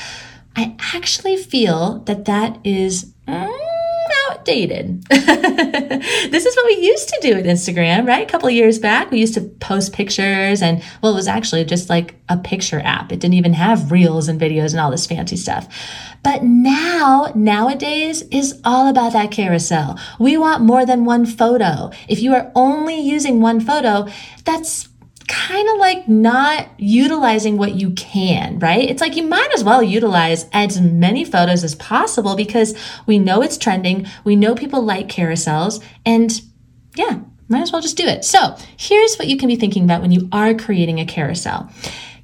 I 0.55 0.75
actually 0.93 1.37
feel 1.37 1.99
that 1.99 2.25
that 2.25 2.59
is. 2.65 3.13
Mm, 3.27 3.68
outdated. 4.49 5.03
this 5.09 6.45
is 6.45 6.55
what 6.55 6.65
we 6.65 6.77
used 6.77 7.09
to 7.09 7.19
do 7.21 7.35
with 7.35 7.45
Instagram, 7.45 8.07
right? 8.07 8.27
A 8.27 8.29
couple 8.29 8.49
years 8.49 8.79
back, 8.79 9.11
we 9.11 9.19
used 9.19 9.33
to 9.35 9.41
post 9.41 9.93
pictures 9.93 10.61
and, 10.61 10.83
well, 11.01 11.11
it 11.11 11.15
was 11.15 11.27
actually 11.27 11.63
just 11.65 11.89
like 11.89 12.15
a 12.29 12.37
picture 12.37 12.81
app. 12.83 13.11
It 13.11 13.19
didn't 13.19 13.35
even 13.35 13.53
have 13.53 13.91
reels 13.91 14.27
and 14.27 14.39
videos 14.39 14.71
and 14.71 14.79
all 14.79 14.91
this 14.91 15.05
fancy 15.05 15.35
stuff. 15.35 15.67
But 16.23 16.43
now, 16.43 17.31
nowadays 17.35 18.23
is 18.23 18.59
all 18.65 18.87
about 18.87 19.13
that 19.13 19.31
carousel. 19.31 19.99
We 20.19 20.37
want 20.37 20.63
more 20.63 20.85
than 20.85 21.05
one 21.05 21.25
photo. 21.25 21.91
If 22.07 22.21
you 22.21 22.33
are 22.33 22.51
only 22.55 22.99
using 22.99 23.41
one 23.41 23.59
photo, 23.59 24.07
that's 24.43 24.88
kind 25.29 25.69
of 25.69 25.77
like 25.77 26.07
not 26.07 26.67
utilizing 26.77 27.55
what 27.55 27.75
you 27.75 27.91
can, 27.91 28.57
right? 28.59 28.89
It's 28.89 28.99
like 28.99 29.15
you 29.15 29.23
might 29.23 29.51
as 29.53 29.63
well 29.63 29.81
utilize 29.83 30.47
as 30.51 30.81
many 30.81 31.23
photos 31.23 31.63
as 31.63 31.75
possible 31.75 32.35
because 32.35 32.75
we 33.05 33.19
know 33.19 33.41
it's 33.41 33.57
trending. 33.57 34.07
We 34.23 34.35
know 34.35 34.55
people 34.55 34.81
like 34.81 35.07
carousels 35.07 35.83
and 36.05 36.41
yeah, 36.95 37.19
might 37.47 37.61
as 37.61 37.71
well 37.71 37.81
just 37.81 37.95
do 37.95 38.05
it. 38.05 38.25
So 38.25 38.55
here's 38.75 39.17
what 39.17 39.27
you 39.27 39.37
can 39.37 39.47
be 39.47 39.55
thinking 39.55 39.83
about 39.83 40.01
when 40.01 40.11
you 40.11 40.27
are 40.31 40.55
creating 40.55 40.99
a 40.99 41.05
carousel. 41.05 41.69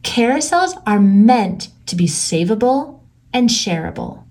Carousels 0.02 0.82
are 0.88 1.00
meant 1.00 1.70
to 1.86 1.96
be 1.96 2.08
savable 2.08 3.02
and 3.32 3.50
shareable. 3.50 4.24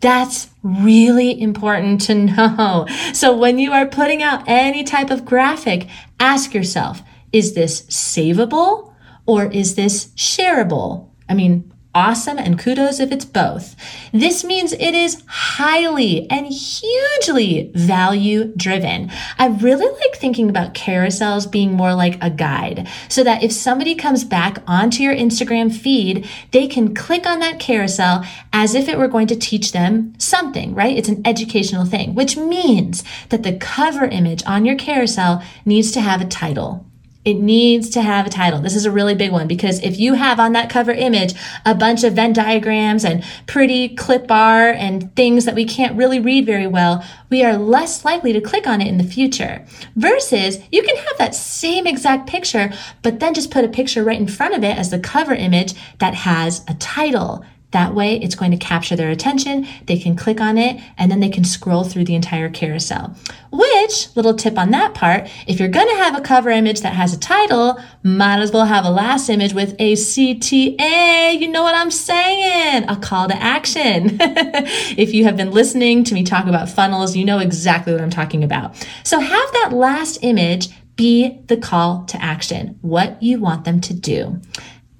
That's 0.00 0.48
really 0.62 1.40
important 1.40 2.02
to 2.02 2.14
know. 2.26 2.86
So 3.14 3.34
when 3.34 3.58
you 3.58 3.72
are 3.72 3.86
putting 3.86 4.22
out 4.22 4.44
any 4.46 4.84
type 4.84 5.10
of 5.10 5.24
graphic, 5.24 5.88
ask 6.18 6.52
yourself, 6.52 7.02
is 7.32 7.54
this 7.54 7.82
savable 7.82 8.94
or 9.26 9.46
is 9.46 9.74
this 9.74 10.06
shareable? 10.16 11.08
I 11.28 11.34
mean, 11.34 11.70
awesome 11.94 12.38
and 12.38 12.58
kudos 12.58 13.00
if 13.00 13.10
it's 13.10 13.24
both. 13.24 13.74
This 14.12 14.44
means 14.44 14.72
it 14.72 14.94
is 14.94 15.22
highly 15.26 16.30
and 16.30 16.46
hugely 16.46 17.72
value 17.74 18.52
driven. 18.56 19.10
I 19.38 19.48
really 19.48 19.86
like 19.86 20.16
thinking 20.16 20.48
about 20.48 20.74
carousels 20.74 21.50
being 21.50 21.72
more 21.72 21.94
like 21.94 22.22
a 22.22 22.30
guide 22.30 22.88
so 23.08 23.24
that 23.24 23.42
if 23.42 23.52
somebody 23.52 23.94
comes 23.94 24.24
back 24.24 24.62
onto 24.66 25.02
your 25.02 25.14
Instagram 25.14 25.74
feed, 25.74 26.28
they 26.52 26.68
can 26.68 26.94
click 26.94 27.26
on 27.26 27.40
that 27.40 27.58
carousel 27.58 28.24
as 28.52 28.74
if 28.74 28.88
it 28.88 28.98
were 28.98 29.08
going 29.08 29.26
to 29.28 29.36
teach 29.36 29.72
them 29.72 30.14
something, 30.18 30.74
right? 30.74 30.96
It's 30.96 31.08
an 31.08 31.22
educational 31.24 31.84
thing, 31.84 32.14
which 32.14 32.36
means 32.36 33.02
that 33.30 33.42
the 33.42 33.56
cover 33.56 34.04
image 34.04 34.44
on 34.46 34.64
your 34.64 34.76
carousel 34.76 35.42
needs 35.64 35.90
to 35.92 36.00
have 36.00 36.20
a 36.20 36.26
title. 36.26 36.86
It 37.22 37.34
needs 37.34 37.90
to 37.90 38.00
have 38.00 38.26
a 38.26 38.30
title. 38.30 38.60
This 38.60 38.74
is 38.74 38.86
a 38.86 38.90
really 38.90 39.14
big 39.14 39.30
one 39.30 39.46
because 39.46 39.78
if 39.82 39.98
you 39.98 40.14
have 40.14 40.40
on 40.40 40.52
that 40.52 40.70
cover 40.70 40.90
image 40.90 41.34
a 41.66 41.74
bunch 41.74 42.02
of 42.02 42.14
Venn 42.14 42.32
diagrams 42.32 43.04
and 43.04 43.22
pretty 43.46 43.90
clip 43.90 44.30
art 44.30 44.76
and 44.76 45.14
things 45.16 45.44
that 45.44 45.54
we 45.54 45.66
can't 45.66 45.98
really 45.98 46.18
read 46.18 46.46
very 46.46 46.66
well, 46.66 47.04
we 47.28 47.44
are 47.44 47.58
less 47.58 48.06
likely 48.06 48.32
to 48.32 48.40
click 48.40 48.66
on 48.66 48.80
it 48.80 48.88
in 48.88 48.96
the 48.96 49.04
future. 49.04 49.66
Versus 49.96 50.60
you 50.72 50.82
can 50.82 50.96
have 50.96 51.18
that 51.18 51.34
same 51.34 51.86
exact 51.86 52.26
picture, 52.26 52.72
but 53.02 53.20
then 53.20 53.34
just 53.34 53.50
put 53.50 53.66
a 53.66 53.68
picture 53.68 54.02
right 54.02 54.18
in 54.18 54.26
front 54.26 54.54
of 54.54 54.64
it 54.64 54.78
as 54.78 54.90
the 54.90 54.98
cover 54.98 55.34
image 55.34 55.74
that 55.98 56.14
has 56.14 56.64
a 56.68 56.74
title 56.74 57.44
that 57.72 57.94
way, 57.94 58.16
it's 58.16 58.34
going 58.34 58.50
to 58.50 58.56
capture 58.56 58.96
their 58.96 59.10
attention. 59.10 59.66
They 59.86 59.96
can 59.96 60.16
click 60.16 60.40
on 60.40 60.58
it 60.58 60.80
and 60.98 61.10
then 61.10 61.20
they 61.20 61.28
can 61.28 61.44
scroll 61.44 61.84
through 61.84 62.04
the 62.04 62.16
entire 62.16 62.48
carousel. 62.48 63.16
Which, 63.52 64.14
little 64.16 64.34
tip 64.34 64.58
on 64.58 64.70
that 64.72 64.94
part, 64.94 65.28
if 65.46 65.60
you're 65.60 65.68
going 65.68 65.88
to 65.88 65.94
have 65.94 66.18
a 66.18 66.20
cover 66.20 66.50
image 66.50 66.80
that 66.80 66.94
has 66.94 67.14
a 67.14 67.18
title, 67.18 67.80
might 68.02 68.40
as 68.40 68.50
well 68.50 68.64
have 68.64 68.84
a 68.84 68.90
last 68.90 69.28
image 69.28 69.54
with 69.54 69.76
a 69.78 69.92
CTA. 69.92 71.38
You 71.38 71.48
know 71.48 71.62
what 71.62 71.76
I'm 71.76 71.92
saying? 71.92 72.88
A 72.88 72.96
call 72.96 73.28
to 73.28 73.40
action. 73.40 74.18
if 74.20 75.14
you 75.14 75.24
have 75.24 75.36
been 75.36 75.52
listening 75.52 76.02
to 76.04 76.14
me 76.14 76.24
talk 76.24 76.46
about 76.46 76.68
funnels, 76.68 77.14
you 77.14 77.24
know 77.24 77.38
exactly 77.38 77.92
what 77.92 78.02
I'm 78.02 78.10
talking 78.10 78.42
about. 78.42 78.74
So 79.04 79.20
have 79.20 79.52
that 79.52 79.72
last 79.72 80.18
image 80.22 80.70
be 80.96 81.40
the 81.46 81.56
call 81.56 82.04
to 82.04 82.22
action, 82.22 82.78
what 82.82 83.22
you 83.22 83.40
want 83.40 83.64
them 83.64 83.80
to 83.80 83.94
do. 83.94 84.40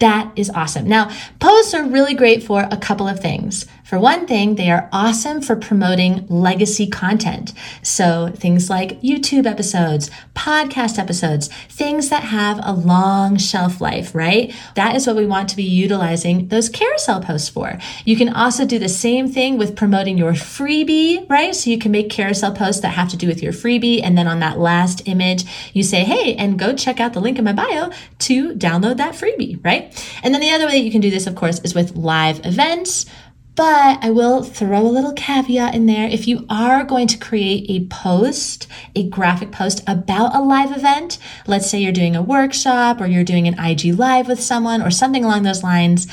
That 0.00 0.32
is 0.34 0.50
awesome. 0.50 0.88
Now, 0.88 1.10
posts 1.38 1.74
are 1.74 1.84
really 1.84 2.14
great 2.14 2.42
for 2.42 2.66
a 2.70 2.76
couple 2.76 3.06
of 3.06 3.20
things. 3.20 3.66
For 3.90 3.98
one 3.98 4.28
thing, 4.28 4.54
they 4.54 4.70
are 4.70 4.88
awesome 4.92 5.42
for 5.42 5.56
promoting 5.56 6.24
legacy 6.28 6.86
content. 6.86 7.52
So 7.82 8.30
things 8.36 8.70
like 8.70 9.00
YouTube 9.00 9.46
episodes, 9.46 10.12
podcast 10.32 10.96
episodes, 10.96 11.48
things 11.68 12.08
that 12.08 12.22
have 12.22 12.60
a 12.62 12.72
long 12.72 13.36
shelf 13.36 13.80
life, 13.80 14.14
right? 14.14 14.54
That 14.76 14.94
is 14.94 15.08
what 15.08 15.16
we 15.16 15.26
want 15.26 15.48
to 15.48 15.56
be 15.56 15.64
utilizing 15.64 16.46
those 16.46 16.68
carousel 16.68 17.20
posts 17.20 17.48
for. 17.48 17.80
You 18.04 18.14
can 18.14 18.28
also 18.28 18.64
do 18.64 18.78
the 18.78 18.88
same 18.88 19.28
thing 19.28 19.58
with 19.58 19.74
promoting 19.74 20.16
your 20.16 20.34
freebie, 20.34 21.28
right? 21.28 21.52
So 21.52 21.68
you 21.68 21.76
can 21.76 21.90
make 21.90 22.10
carousel 22.10 22.52
posts 22.52 22.82
that 22.82 22.90
have 22.90 23.08
to 23.08 23.16
do 23.16 23.26
with 23.26 23.42
your 23.42 23.52
freebie. 23.52 24.04
And 24.04 24.16
then 24.16 24.28
on 24.28 24.38
that 24.38 24.60
last 24.60 25.08
image, 25.08 25.42
you 25.72 25.82
say, 25.82 26.04
Hey, 26.04 26.36
and 26.36 26.60
go 26.60 26.76
check 26.76 27.00
out 27.00 27.12
the 27.12 27.20
link 27.20 27.40
in 27.40 27.44
my 27.44 27.52
bio 27.52 27.90
to 28.20 28.54
download 28.54 28.98
that 28.98 29.14
freebie, 29.14 29.58
right? 29.64 29.90
And 30.22 30.32
then 30.32 30.40
the 30.40 30.50
other 30.50 30.66
way 30.66 30.78
that 30.78 30.84
you 30.84 30.92
can 30.92 31.00
do 31.00 31.10
this, 31.10 31.26
of 31.26 31.34
course, 31.34 31.58
is 31.64 31.74
with 31.74 31.96
live 31.96 32.46
events 32.46 33.06
but 33.54 33.98
I 34.02 34.10
will 34.10 34.42
throw 34.42 34.80
a 34.80 34.88
little 34.88 35.12
caveat 35.12 35.74
in 35.74 35.86
there. 35.86 36.08
If 36.08 36.26
you 36.26 36.46
are 36.48 36.84
going 36.84 37.06
to 37.08 37.18
create 37.18 37.66
a 37.68 37.86
post, 37.86 38.66
a 38.94 39.08
graphic 39.08 39.52
post 39.52 39.82
about 39.86 40.34
a 40.34 40.40
live 40.40 40.76
event, 40.76 41.18
let's 41.46 41.68
say 41.68 41.80
you're 41.80 41.92
doing 41.92 42.16
a 42.16 42.22
workshop 42.22 43.00
or 43.00 43.06
you're 43.06 43.24
doing 43.24 43.46
an 43.46 43.58
IG 43.58 43.98
live 43.98 44.28
with 44.28 44.40
someone 44.40 44.82
or 44.82 44.90
something 44.90 45.24
along 45.24 45.42
those 45.42 45.62
lines, 45.62 46.06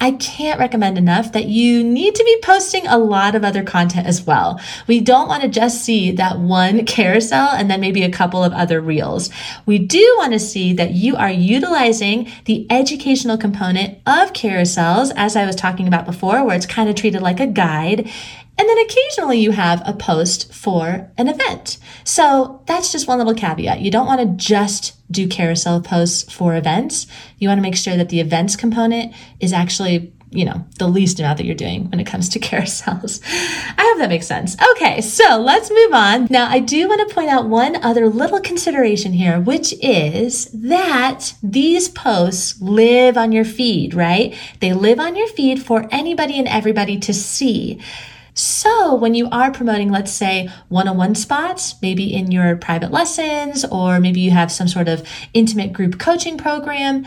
I 0.00 0.12
can't 0.12 0.58
recommend 0.58 0.96
enough 0.96 1.32
that 1.32 1.44
you 1.44 1.84
need 1.84 2.14
to 2.14 2.24
be 2.24 2.40
posting 2.42 2.86
a 2.86 2.96
lot 2.96 3.34
of 3.34 3.44
other 3.44 3.62
content 3.62 4.06
as 4.06 4.26
well. 4.26 4.58
We 4.86 5.00
don't 5.00 5.28
want 5.28 5.42
to 5.42 5.48
just 5.48 5.84
see 5.84 6.10
that 6.12 6.38
one 6.38 6.86
carousel 6.86 7.50
and 7.50 7.70
then 7.70 7.80
maybe 7.80 8.02
a 8.02 8.10
couple 8.10 8.42
of 8.42 8.54
other 8.54 8.80
reels. 8.80 9.28
We 9.66 9.78
do 9.78 10.14
want 10.18 10.32
to 10.32 10.38
see 10.38 10.72
that 10.72 10.92
you 10.92 11.16
are 11.16 11.30
utilizing 11.30 12.30
the 12.46 12.66
educational 12.70 13.36
component 13.36 13.98
of 14.06 14.32
carousels, 14.32 15.12
as 15.16 15.36
I 15.36 15.44
was 15.44 15.56
talking 15.56 15.86
about 15.86 16.06
before, 16.06 16.44
where 16.44 16.56
it's 16.56 16.66
kind 16.66 16.88
of 16.88 16.96
treated 16.96 17.20
like 17.20 17.40
a 17.40 17.46
guide. 17.46 18.10
And 18.58 18.68
then 18.68 18.78
occasionally 18.78 19.38
you 19.38 19.52
have 19.52 19.82
a 19.86 19.94
post 19.94 20.52
for 20.52 21.10
an 21.16 21.28
event. 21.28 21.78
So 22.04 22.62
that's 22.66 22.92
just 22.92 23.08
one 23.08 23.18
little 23.18 23.34
caveat. 23.34 23.80
You 23.80 23.90
don't 23.90 24.06
want 24.06 24.20
to 24.20 24.44
just 24.44 24.96
do 25.10 25.26
carousel 25.26 25.80
posts 25.80 26.30
for 26.32 26.54
events. 26.54 27.06
You 27.38 27.48
want 27.48 27.58
to 27.58 27.62
make 27.62 27.76
sure 27.76 27.96
that 27.96 28.10
the 28.10 28.20
events 28.20 28.56
component 28.56 29.14
is 29.40 29.52
actually 29.52 30.12
you 30.32 30.44
know, 30.44 30.64
the 30.78 30.86
least 30.86 31.18
amount 31.18 31.38
that 31.38 31.44
you're 31.44 31.56
doing 31.56 31.90
when 31.90 31.98
it 31.98 32.06
comes 32.06 32.28
to 32.30 32.38
carousels. 32.38 33.20
I 33.24 33.82
hope 33.82 33.98
that 33.98 34.08
makes 34.08 34.26
sense. 34.26 34.56
Okay, 34.72 35.00
so 35.00 35.38
let's 35.38 35.70
move 35.70 35.92
on. 35.92 36.28
Now, 36.30 36.48
I 36.48 36.60
do 36.60 36.88
want 36.88 37.06
to 37.08 37.14
point 37.14 37.30
out 37.30 37.48
one 37.48 37.82
other 37.82 38.08
little 38.08 38.40
consideration 38.40 39.12
here, 39.12 39.40
which 39.40 39.74
is 39.82 40.46
that 40.52 41.34
these 41.42 41.88
posts 41.88 42.60
live 42.60 43.16
on 43.16 43.32
your 43.32 43.44
feed, 43.44 43.94
right? 43.94 44.36
They 44.60 44.72
live 44.72 45.00
on 45.00 45.16
your 45.16 45.28
feed 45.28 45.62
for 45.62 45.88
anybody 45.90 46.38
and 46.38 46.46
everybody 46.46 46.98
to 47.00 47.12
see. 47.12 47.80
So 48.34 48.94
when 48.94 49.14
you 49.14 49.28
are 49.30 49.50
promoting, 49.50 49.90
let's 49.90 50.12
say 50.12 50.48
one-on-one 50.68 51.14
spots, 51.14 51.74
maybe 51.82 52.14
in 52.14 52.30
your 52.30 52.56
private 52.56 52.90
lessons, 52.90 53.64
or 53.64 54.00
maybe 54.00 54.20
you 54.20 54.30
have 54.30 54.52
some 54.52 54.68
sort 54.68 54.88
of 54.88 55.06
intimate 55.34 55.72
group 55.72 55.98
coaching 55.98 56.38
program, 56.38 57.04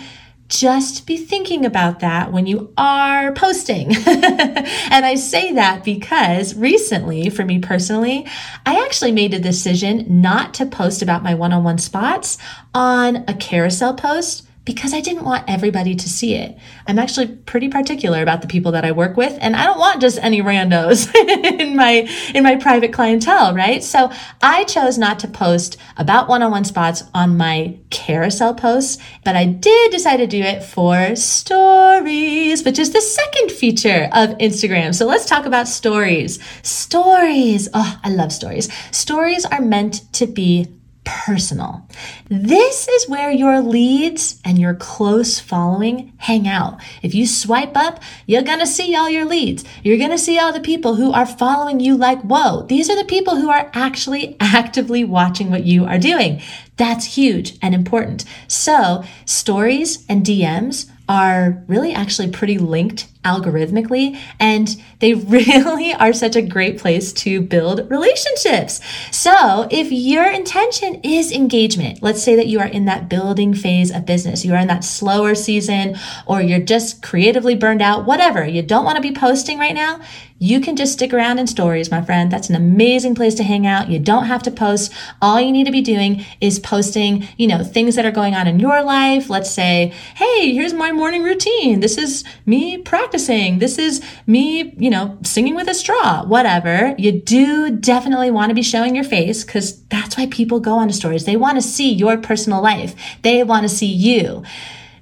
just 0.50 1.08
be 1.08 1.18
thinking 1.18 1.66
about 1.66 2.00
that 2.02 2.32
when 2.32 2.46
you 2.46 2.72
are 2.78 3.32
posting. 3.34 3.96
and 4.08 5.06
I 5.06 5.16
say 5.16 5.54
that 5.54 5.84
because 5.84 6.56
recently, 6.56 7.30
for 7.30 7.44
me 7.44 7.60
personally, 7.60 8.28
I 8.66 8.84
actually 8.86 9.14
made 9.14 9.34
a 9.34 9.40
decision 9.40 10.22
not 10.22 10.54
to 10.56 10.66
post 10.66 11.02
about 11.02 11.24
my 11.24 11.34
one 11.34 11.54
on 11.54 11.64
one 11.64 11.80
spots 11.80 12.38
on 12.74 13.24
a 13.28 13.34
carousel 13.34 13.96
post 13.96 14.48
because 14.66 14.94
I 14.94 15.02
didn't 15.02 15.26
want 15.26 15.44
everybody 15.50 15.94
to 15.94 16.10
see 16.10 16.36
it. 16.36 16.58
I'm 16.88 16.98
actually 16.98 17.28
pretty 17.28 17.68
particular 17.68 18.22
about 18.22 18.42
the 18.42 18.48
people 18.48 18.72
that 18.72 18.86
I 18.86 18.94
work 18.94 19.18
with 19.18 19.38
and 19.42 19.56
I 19.56 19.66
don't 19.66 19.80
want 19.80 20.00
just 20.00 20.18
any 20.20 20.42
randos 20.42 21.14
in 21.60 21.76
my 21.76 22.08
in 22.34 22.44
my 22.44 22.56
private 22.56 22.94
clientele, 22.94 23.54
right? 23.54 23.84
So 23.84 24.12
I 24.42 24.64
chose 24.64 24.98
not 24.98 25.20
to 25.20 25.28
post 25.28 25.78
about 25.98 26.30
one-on-one 26.30 26.64
spots 26.64 27.04
on 27.14 27.36
my 27.36 27.78
carousel 27.90 28.54
posts, 28.54 29.04
but 29.26 29.36
I 29.36 29.46
did 29.46 29.92
decide 29.92 30.18
to 30.18 30.28
do 30.28 30.42
it 30.42 30.64
for 30.64 31.16
stories, 31.16 32.64
which 32.64 32.80
is 32.80 32.94
the 32.94 33.02
second 33.02 33.52
feature 33.52 34.10
of 34.14 34.30
Instagram. 34.38 34.96
So 34.96 35.06
let's 35.06 35.26
talk 35.26 35.46
about 35.46 35.68
stories. 35.68 36.40
Stories. 36.62 37.68
Oh, 37.74 38.00
I 38.04 38.10
love 38.10 38.32
stories. 38.32 38.72
Stories 38.92 39.46
are 39.46 39.62
meant 39.62 40.12
to 40.14 40.26
be 40.26 40.68
personal. 41.04 41.88
This 42.30 42.88
is 42.88 43.10
where 43.10 43.32
your 43.32 43.62
leads 43.62 44.40
and 44.46 44.60
your 44.60 44.74
close 44.74 45.40
following 45.40 46.14
hang 46.18 46.48
out. 46.48 46.80
If 47.02 47.14
you 47.14 47.28
swipe 47.28 47.76
up, 47.76 48.02
you're 48.26 48.42
gonna 48.42 48.68
see 48.68 48.96
all 48.96 49.10
your 49.10 49.26
leads. 49.26 49.64
You're 49.84 49.98
gonna 49.98 50.18
see 50.18 50.40
all 50.40 50.54
the 50.54 50.60
people 50.60 50.96
who 50.96 51.12
are 51.12 51.26
following 51.26 51.80
you 51.80 51.98
like, 51.98 52.22
whoa, 52.22 52.64
these 52.64 52.90
are 52.90 52.96
the 52.96 53.06
people 53.06 53.36
who 53.36 53.50
are 53.50 53.70
actually 53.74 54.38
actively 54.40 55.04
watching 55.04 55.50
what 55.50 55.66
you 55.66 55.86
are 55.86 56.00
doing. 56.00 56.42
That's 56.78 57.16
huge 57.16 57.58
and 57.62 57.76
important. 57.76 58.26
So 58.48 59.04
stories 59.26 60.06
and 60.10 60.26
DMs 60.26 60.90
are 61.10 61.64
really 61.68 61.94
actually 61.94 62.30
pretty 62.32 62.58
linked 62.58 63.08
algorithmically 63.26 64.18
and 64.40 64.82
they 65.00 65.14
really 65.14 65.94
are 65.94 66.14
such 66.14 66.36
a 66.36 66.42
great 66.42 66.78
place 66.78 67.12
to 67.12 67.42
build 67.42 67.90
relationships. 67.90 68.80
So 69.12 69.68
if 69.72 69.92
your 69.92 70.30
intention 70.30 71.02
is 71.04 71.32
engagement, 71.32 72.02
let's 72.02 72.24
say 72.24 72.36
that 72.36 72.48
you 72.48 72.60
are 72.60 72.68
in 72.68 72.86
that 72.86 73.10
building 73.10 73.54
phase 73.54 73.92
of 73.92 74.06
business, 74.06 74.46
you 74.46 74.54
are 74.54 74.60
in 74.60 74.68
that 74.68 74.84
slower 74.84 75.36
season 75.36 75.98
or 76.26 76.42
you're 76.42 76.60
just 76.60 77.02
creatively 77.02 77.56
burned 77.56 77.82
out, 77.82 78.06
whatever, 78.06 78.46
you 78.46 78.62
don't 78.62 78.86
want 78.86 78.96
to 78.96 79.02
be 79.02 79.14
posting 79.14 79.60
right 79.60 79.76
now, 79.76 80.00
you 80.44 80.60
can 80.60 80.76
just 80.76 80.92
stick 80.92 81.14
around 81.14 81.40
in 81.40 81.48
stories, 81.48 81.90
my 81.90 82.02
friend. 82.02 82.30
That's 82.30 82.50
an 82.50 82.56
amazing 82.58 83.16
place 83.16 83.34
to 83.36 83.44
hang 83.44 83.66
out. 83.66 83.90
You 83.90 83.98
don't 83.98 84.26
have 84.26 84.44
to 84.44 84.52
post. 84.52 84.92
All 85.22 85.40
you 85.40 85.54
need 85.54 85.64
to 85.68 85.72
be 85.72 85.80
doing 85.80 86.26
is 86.42 86.60
posting, 86.60 87.26
you 87.38 87.48
know, 87.48 87.64
things 87.64 87.96
that 87.96 88.06
are 88.06 88.12
going 88.12 88.36
on 88.36 88.46
in 88.46 88.60
your 88.60 88.84
life. 88.84 89.30
Let's 89.30 89.50
say, 89.50 89.94
hey, 90.16 90.52
here's 90.52 90.74
my 90.74 90.92
morning 90.92 91.24
routine. 91.24 91.80
This 91.80 91.98
is 91.98 92.26
me 92.46 92.78
practicing. 92.80 93.60
This 93.60 93.78
is 93.78 94.04
me, 94.28 94.74
you 94.78 94.90
know, 94.90 95.18
singing 95.24 95.56
with 95.56 95.70
a 95.70 95.74
straw, 95.74 96.26
whatever. 96.26 96.94
You 96.98 97.14
do 97.14 97.78
definitely 97.78 98.30
want 98.30 98.50
to 98.50 98.54
be 98.54 98.64
showing 98.64 98.96
your 98.96 99.06
face 99.06 99.46
because 99.46 99.82
that's 99.86 100.18
why 100.18 100.28
people 100.28 100.60
go 100.60 100.74
on 100.74 100.90
to 100.90 100.94
stories. 100.94 101.24
They 101.24 101.38
want 101.38 101.56
to 101.56 101.62
see 101.62 101.94
your 101.94 102.18
personal 102.18 102.62
life. 102.62 102.96
They 103.22 103.46
want 103.46 103.64
to 103.64 103.70
see 103.70 103.86
you. 103.86 104.44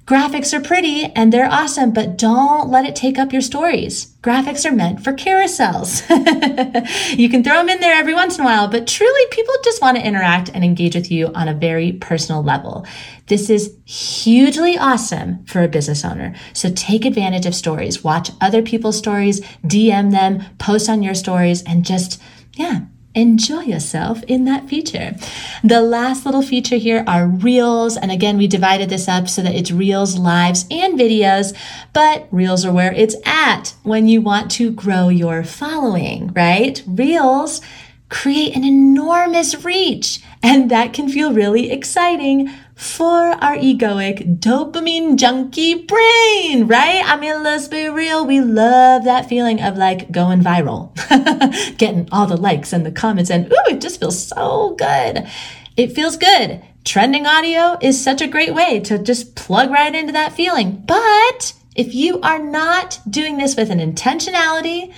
Graphics 0.04 0.52
are 0.52 0.60
pretty 0.60 1.04
and 1.04 1.32
they're 1.32 1.50
awesome, 1.50 1.92
but 1.92 2.18
don't 2.18 2.68
let 2.68 2.84
it 2.84 2.96
take 2.96 3.18
up 3.18 3.32
your 3.32 3.40
stories. 3.40 4.16
Graphics 4.20 4.68
are 4.68 4.74
meant 4.74 5.02
for 5.02 5.12
carousels. 5.12 6.02
you 7.16 7.28
can 7.28 7.44
throw 7.44 7.54
them 7.54 7.68
in 7.68 7.78
there 7.78 7.94
every 7.94 8.12
once 8.12 8.36
in 8.36 8.42
a 8.42 8.44
while, 8.44 8.66
but 8.66 8.88
truly 8.88 9.26
people 9.30 9.54
just 9.62 9.80
want 9.80 9.96
to 9.96 10.06
interact 10.06 10.50
and 10.52 10.64
engage 10.64 10.96
with 10.96 11.12
you 11.12 11.28
on 11.34 11.46
a 11.46 11.54
very 11.54 11.92
personal 11.92 12.42
level. 12.42 12.84
This 13.28 13.48
is 13.48 13.76
hugely 13.84 14.76
awesome 14.76 15.44
for 15.44 15.62
a 15.62 15.68
business 15.68 16.04
owner. 16.04 16.34
So 16.52 16.72
take 16.74 17.04
advantage 17.04 17.46
of 17.46 17.54
stories, 17.54 18.02
watch 18.02 18.30
other 18.40 18.60
people's 18.60 18.98
stories, 18.98 19.40
DM 19.64 20.10
them, 20.10 20.42
post 20.58 20.88
on 20.88 21.04
your 21.04 21.14
stories, 21.14 21.62
and 21.62 21.84
just, 21.84 22.20
yeah, 22.54 22.80
enjoy 23.14 23.60
yourself 23.60 24.22
in 24.24 24.44
that 24.44 24.68
feature. 24.68 25.14
The 25.62 25.80
last 25.80 26.24
little 26.24 26.42
feature 26.42 26.76
here 26.76 27.04
are 27.06 27.26
reels. 27.26 27.96
And 27.96 28.10
again, 28.10 28.38
we 28.38 28.46
divided 28.46 28.88
this 28.88 29.08
up 29.08 29.28
so 29.28 29.42
that 29.42 29.54
it's 29.54 29.70
reels, 29.70 30.18
lives, 30.18 30.66
and 30.70 30.98
videos, 30.98 31.56
but 31.92 32.28
reels 32.30 32.64
are 32.64 32.72
where 32.72 32.92
it's 32.92 33.16
at 33.24 33.74
when 33.82 34.08
you 34.08 34.20
want 34.20 34.50
to 34.52 34.70
grow 34.70 35.08
your 35.08 35.44
following, 35.44 36.32
right? 36.34 36.82
Reels 36.86 37.60
create 38.08 38.54
an 38.54 38.64
enormous 38.64 39.64
reach 39.64 40.20
and 40.42 40.70
that 40.70 40.92
can 40.92 41.08
feel 41.08 41.32
really 41.32 41.70
exciting 41.70 42.50
for 42.82 43.30
our 43.44 43.56
egoic 43.56 44.40
dopamine 44.40 45.16
junkie 45.16 45.86
brain, 45.86 46.66
right? 46.66 47.02
I 47.04 47.16
mean, 47.16 47.44
let's 47.44 47.68
be 47.68 47.88
real. 47.88 48.26
We 48.26 48.40
love 48.40 49.04
that 49.04 49.28
feeling 49.28 49.62
of 49.62 49.76
like 49.76 50.10
going 50.10 50.40
viral, 50.40 50.92
getting 51.78 52.08
all 52.10 52.26
the 52.26 52.36
likes 52.36 52.72
and 52.72 52.84
the 52.84 52.90
comments, 52.90 53.30
and 53.30 53.46
ooh, 53.46 53.70
it 53.70 53.80
just 53.80 54.00
feels 54.00 54.26
so 54.26 54.74
good. 54.76 55.28
It 55.76 55.92
feels 55.92 56.16
good. 56.16 56.60
Trending 56.84 57.24
audio 57.24 57.78
is 57.80 58.02
such 58.02 58.20
a 58.20 58.26
great 58.26 58.52
way 58.52 58.80
to 58.80 58.98
just 58.98 59.36
plug 59.36 59.70
right 59.70 59.94
into 59.94 60.12
that 60.14 60.32
feeling. 60.32 60.82
But 60.84 61.54
if 61.76 61.94
you 61.94 62.20
are 62.22 62.40
not 62.40 62.98
doing 63.08 63.38
this 63.38 63.54
with 63.54 63.70
an 63.70 63.78
intentionality, 63.78 64.92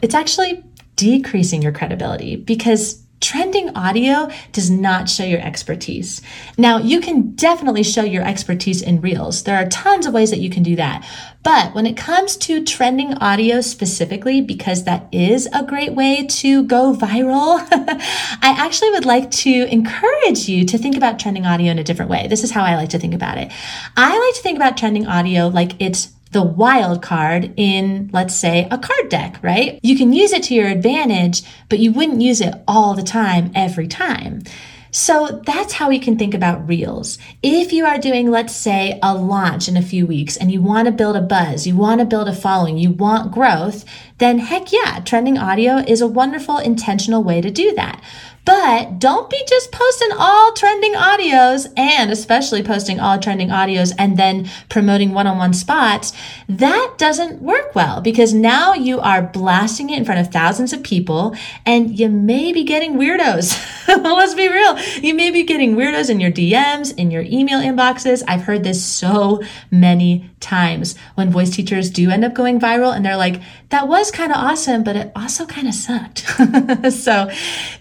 it's 0.00 0.14
actually 0.14 0.64
decreasing 0.96 1.60
your 1.60 1.72
credibility 1.72 2.36
because 2.36 3.04
Trending 3.20 3.76
audio 3.76 4.28
does 4.52 4.70
not 4.70 5.08
show 5.08 5.24
your 5.24 5.40
expertise. 5.40 6.22
Now, 6.56 6.78
you 6.78 7.00
can 7.00 7.32
definitely 7.32 7.82
show 7.82 8.04
your 8.04 8.22
expertise 8.24 8.80
in 8.80 9.00
Reels. 9.00 9.42
There 9.42 9.56
are 9.56 9.68
tons 9.68 10.06
of 10.06 10.14
ways 10.14 10.30
that 10.30 10.38
you 10.38 10.50
can 10.50 10.62
do 10.62 10.76
that. 10.76 11.04
But 11.42 11.74
when 11.74 11.86
it 11.86 11.96
comes 11.96 12.36
to 12.38 12.64
trending 12.64 13.14
audio 13.14 13.60
specifically, 13.60 14.40
because 14.40 14.84
that 14.84 15.08
is 15.12 15.48
a 15.52 15.64
great 15.64 15.94
way 15.94 16.26
to 16.26 16.62
go 16.64 16.94
viral, 16.94 17.58
I 17.72 18.54
actually 18.56 18.90
would 18.90 19.06
like 19.06 19.30
to 19.30 19.50
encourage 19.72 20.48
you 20.48 20.64
to 20.66 20.78
think 20.78 20.96
about 20.96 21.18
trending 21.18 21.46
audio 21.46 21.70
in 21.72 21.78
a 21.78 21.84
different 21.84 22.10
way. 22.10 22.26
This 22.28 22.44
is 22.44 22.50
how 22.50 22.64
I 22.64 22.76
like 22.76 22.90
to 22.90 22.98
think 22.98 23.14
about 23.14 23.38
it. 23.38 23.50
I 23.96 24.18
like 24.18 24.34
to 24.34 24.42
think 24.42 24.56
about 24.56 24.76
trending 24.76 25.06
audio 25.06 25.48
like 25.48 25.80
it's 25.80 26.12
the 26.32 26.42
wild 26.42 27.02
card 27.02 27.52
in, 27.56 28.10
let's 28.12 28.34
say, 28.34 28.68
a 28.70 28.78
card 28.78 29.08
deck, 29.08 29.38
right? 29.42 29.80
You 29.82 29.96
can 29.96 30.12
use 30.12 30.32
it 30.32 30.42
to 30.44 30.54
your 30.54 30.68
advantage, 30.68 31.42
but 31.68 31.78
you 31.78 31.92
wouldn't 31.92 32.20
use 32.20 32.40
it 32.40 32.54
all 32.66 32.94
the 32.94 33.02
time, 33.02 33.50
every 33.54 33.88
time. 33.88 34.42
So 34.90 35.42
that's 35.44 35.74
how 35.74 35.90
we 35.90 35.98
can 35.98 36.16
think 36.16 36.34
about 36.34 36.66
reels. 36.66 37.18
If 37.42 37.72
you 37.72 37.84
are 37.84 37.98
doing, 37.98 38.30
let's 38.30 38.54
say, 38.54 38.98
a 39.02 39.14
launch 39.14 39.68
in 39.68 39.76
a 39.76 39.82
few 39.82 40.06
weeks 40.06 40.36
and 40.36 40.50
you 40.50 40.62
want 40.62 40.86
to 40.86 40.92
build 40.92 41.16
a 41.16 41.20
buzz, 41.20 41.66
you 41.66 41.76
want 41.76 42.00
to 42.00 42.06
build 42.06 42.28
a 42.28 42.34
following, 42.34 42.78
you 42.78 42.90
want 42.90 43.32
growth, 43.32 43.84
then 44.18 44.38
heck 44.38 44.72
yeah, 44.72 45.00
trending 45.00 45.38
audio 45.38 45.76
is 45.76 46.00
a 46.00 46.06
wonderful 46.06 46.58
intentional 46.58 47.22
way 47.22 47.40
to 47.40 47.50
do 47.50 47.74
that. 47.74 48.02
But 48.48 48.98
don't 48.98 49.28
be 49.28 49.44
just 49.46 49.72
posting 49.72 50.08
all 50.16 50.54
trending 50.54 50.94
audios 50.94 51.70
and 51.76 52.10
especially 52.10 52.62
posting 52.62 52.98
all 52.98 53.18
trending 53.18 53.50
audios 53.50 53.92
and 53.98 54.16
then 54.16 54.48
promoting 54.70 55.12
one 55.12 55.26
on 55.26 55.36
one 55.36 55.52
spots. 55.52 56.14
That 56.48 56.94
doesn't 56.96 57.42
work 57.42 57.74
well 57.74 58.00
because 58.00 58.32
now 58.32 58.72
you 58.72 59.00
are 59.00 59.20
blasting 59.20 59.90
it 59.90 59.98
in 59.98 60.06
front 60.06 60.22
of 60.22 60.32
thousands 60.32 60.72
of 60.72 60.82
people 60.82 61.36
and 61.66 61.98
you 61.98 62.08
may 62.08 62.54
be 62.54 62.64
getting 62.64 62.94
weirdos. 62.94 63.86
Let's 63.88 64.32
be 64.32 64.48
real. 64.48 64.78
You 65.02 65.12
may 65.12 65.30
be 65.30 65.42
getting 65.42 65.76
weirdos 65.76 66.08
in 66.08 66.18
your 66.18 66.32
DMs, 66.32 66.96
in 66.96 67.10
your 67.10 67.24
email 67.24 67.60
inboxes. 67.60 68.22
I've 68.26 68.44
heard 68.44 68.64
this 68.64 68.82
so 68.82 69.42
many 69.70 70.30
times 70.40 70.96
when 71.16 71.30
voice 71.30 71.50
teachers 71.50 71.90
do 71.90 72.10
end 72.10 72.24
up 72.24 72.32
going 72.32 72.58
viral 72.58 72.96
and 72.96 73.04
they're 73.04 73.14
like, 73.14 73.42
that 73.68 73.88
was 73.88 74.07
kind 74.10 74.32
of 74.32 74.38
awesome, 74.38 74.84
but 74.84 74.96
it 74.96 75.12
also 75.14 75.46
kind 75.46 75.68
of 75.68 75.74
sucked. 75.74 76.18
so 76.92 77.30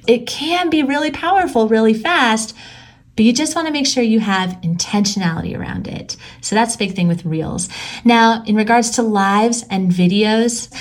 it 0.08 0.28
can 0.28 0.70
be 0.70 0.84
really 0.84 1.12
powerful 1.12 1.68
really 1.68 1.94
fast, 1.94 2.56
but 3.16 3.26
you 3.26 3.34
just 3.34 3.56
want 3.56 3.68
to 3.68 3.74
make 3.74 3.88
sure 3.88 4.04
you 4.04 4.20
have 4.20 4.52
intentionality 4.62 5.58
around 5.58 5.88
it. 5.88 6.16
So 6.42 6.56
that's 6.56 6.76
a 6.76 6.78
big 6.78 6.96
thing 6.96 7.08
with 7.08 7.26
reels. 7.26 7.68
Now, 8.06 8.44
in 8.46 8.56
regards 8.56 8.92
to 8.92 9.02
lives 9.02 9.66
and 9.70 9.92
videos, 9.92 10.72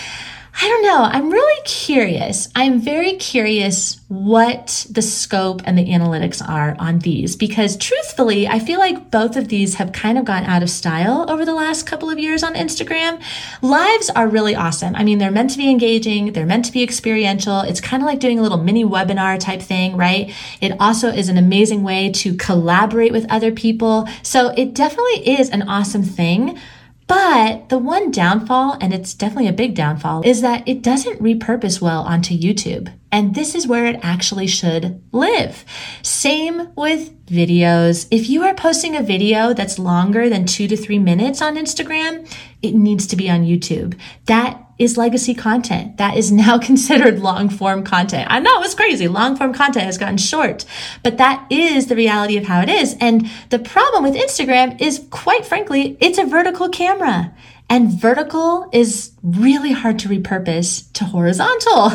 I 0.58 0.68
don't 0.68 0.82
know. 0.82 1.02
I'm 1.02 1.30
really 1.30 1.62
curious. 1.66 2.48
I'm 2.54 2.80
very 2.80 3.16
curious 3.16 4.00
what 4.08 4.86
the 4.88 5.02
scope 5.02 5.60
and 5.66 5.76
the 5.76 5.84
analytics 5.84 6.46
are 6.46 6.74
on 6.78 7.00
these 7.00 7.36
because 7.36 7.76
truthfully, 7.76 8.48
I 8.48 8.58
feel 8.58 8.78
like 8.78 9.10
both 9.10 9.36
of 9.36 9.48
these 9.48 9.74
have 9.74 9.92
kind 9.92 10.16
of 10.16 10.24
gone 10.24 10.44
out 10.44 10.62
of 10.62 10.70
style 10.70 11.30
over 11.30 11.44
the 11.44 11.54
last 11.54 11.86
couple 11.86 12.08
of 12.08 12.18
years 12.18 12.42
on 12.42 12.54
Instagram. 12.54 13.22
Lives 13.60 14.08
are 14.08 14.28
really 14.28 14.54
awesome. 14.54 14.96
I 14.96 15.04
mean, 15.04 15.18
they're 15.18 15.30
meant 15.30 15.50
to 15.50 15.58
be 15.58 15.70
engaging, 15.70 16.32
they're 16.32 16.46
meant 16.46 16.64
to 16.64 16.72
be 16.72 16.82
experiential. 16.82 17.60
It's 17.60 17.80
kind 17.80 18.02
of 18.02 18.06
like 18.06 18.20
doing 18.20 18.38
a 18.38 18.42
little 18.42 18.58
mini 18.58 18.84
webinar 18.84 19.38
type 19.38 19.60
thing, 19.60 19.94
right? 19.94 20.32
It 20.62 20.72
also 20.80 21.08
is 21.08 21.28
an 21.28 21.36
amazing 21.36 21.82
way 21.82 22.10
to 22.12 22.34
collaborate 22.34 23.12
with 23.12 23.30
other 23.30 23.52
people. 23.52 24.08
So 24.22 24.48
it 24.56 24.72
definitely 24.72 25.38
is 25.38 25.50
an 25.50 25.68
awesome 25.68 26.02
thing. 26.02 26.58
But 27.06 27.68
the 27.68 27.78
one 27.78 28.10
downfall, 28.10 28.78
and 28.80 28.92
it's 28.92 29.14
definitely 29.14 29.48
a 29.48 29.52
big 29.52 29.74
downfall, 29.74 30.22
is 30.24 30.40
that 30.40 30.66
it 30.66 30.82
doesn't 30.82 31.22
repurpose 31.22 31.80
well 31.80 32.02
onto 32.02 32.36
YouTube. 32.36 32.92
And 33.12 33.34
this 33.34 33.54
is 33.54 33.66
where 33.66 33.86
it 33.86 34.00
actually 34.02 34.48
should 34.48 35.00
live. 35.12 35.64
Same 36.02 36.74
with 36.74 37.26
videos. 37.26 38.08
If 38.10 38.28
you 38.28 38.42
are 38.42 38.54
posting 38.54 38.96
a 38.96 39.02
video 39.02 39.54
that's 39.54 39.78
longer 39.78 40.28
than 40.28 40.46
two 40.46 40.66
to 40.68 40.76
three 40.76 40.98
minutes 40.98 41.40
on 41.40 41.56
Instagram, 41.56 42.28
it 42.60 42.74
needs 42.74 43.06
to 43.06 43.16
be 43.16 43.30
on 43.30 43.44
YouTube. 43.44 43.98
That 44.26 44.65
is 44.78 44.96
legacy 44.96 45.34
content. 45.34 45.96
That 45.96 46.16
is 46.16 46.30
now 46.30 46.58
considered 46.70 47.20
long 47.20 47.48
form 47.48 47.82
content. 47.82 48.28
I 48.30 48.40
know 48.40 48.62
it's 48.62 48.74
crazy. 48.74 49.08
Long 49.08 49.36
form 49.36 49.52
content 49.52 49.86
has 49.86 49.98
gotten 49.98 50.18
short, 50.18 50.64
but 51.02 51.18
that 51.18 51.46
is 51.50 51.86
the 51.86 51.96
reality 51.96 52.36
of 52.36 52.44
how 52.44 52.60
it 52.60 52.68
is. 52.68 52.96
And 53.00 53.30
the 53.50 53.58
problem 53.58 54.04
with 54.04 54.14
Instagram 54.14 54.80
is 54.80 55.06
quite 55.10 55.46
frankly, 55.46 55.96
it's 56.00 56.18
a 56.18 56.24
vertical 56.24 56.68
camera. 56.68 57.34
And 57.68 57.92
vertical 57.92 58.68
is 58.72 59.12
really 59.22 59.72
hard 59.72 59.98
to 60.00 60.08
repurpose 60.08 60.92
to 60.92 61.04
horizontal. 61.04 61.90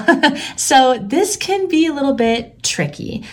so 0.57 0.97
this 0.97 1.37
can 1.37 1.69
be 1.69 1.87
a 1.87 1.93
little 1.93 2.13
bit 2.13 2.61
tricky. 2.61 3.23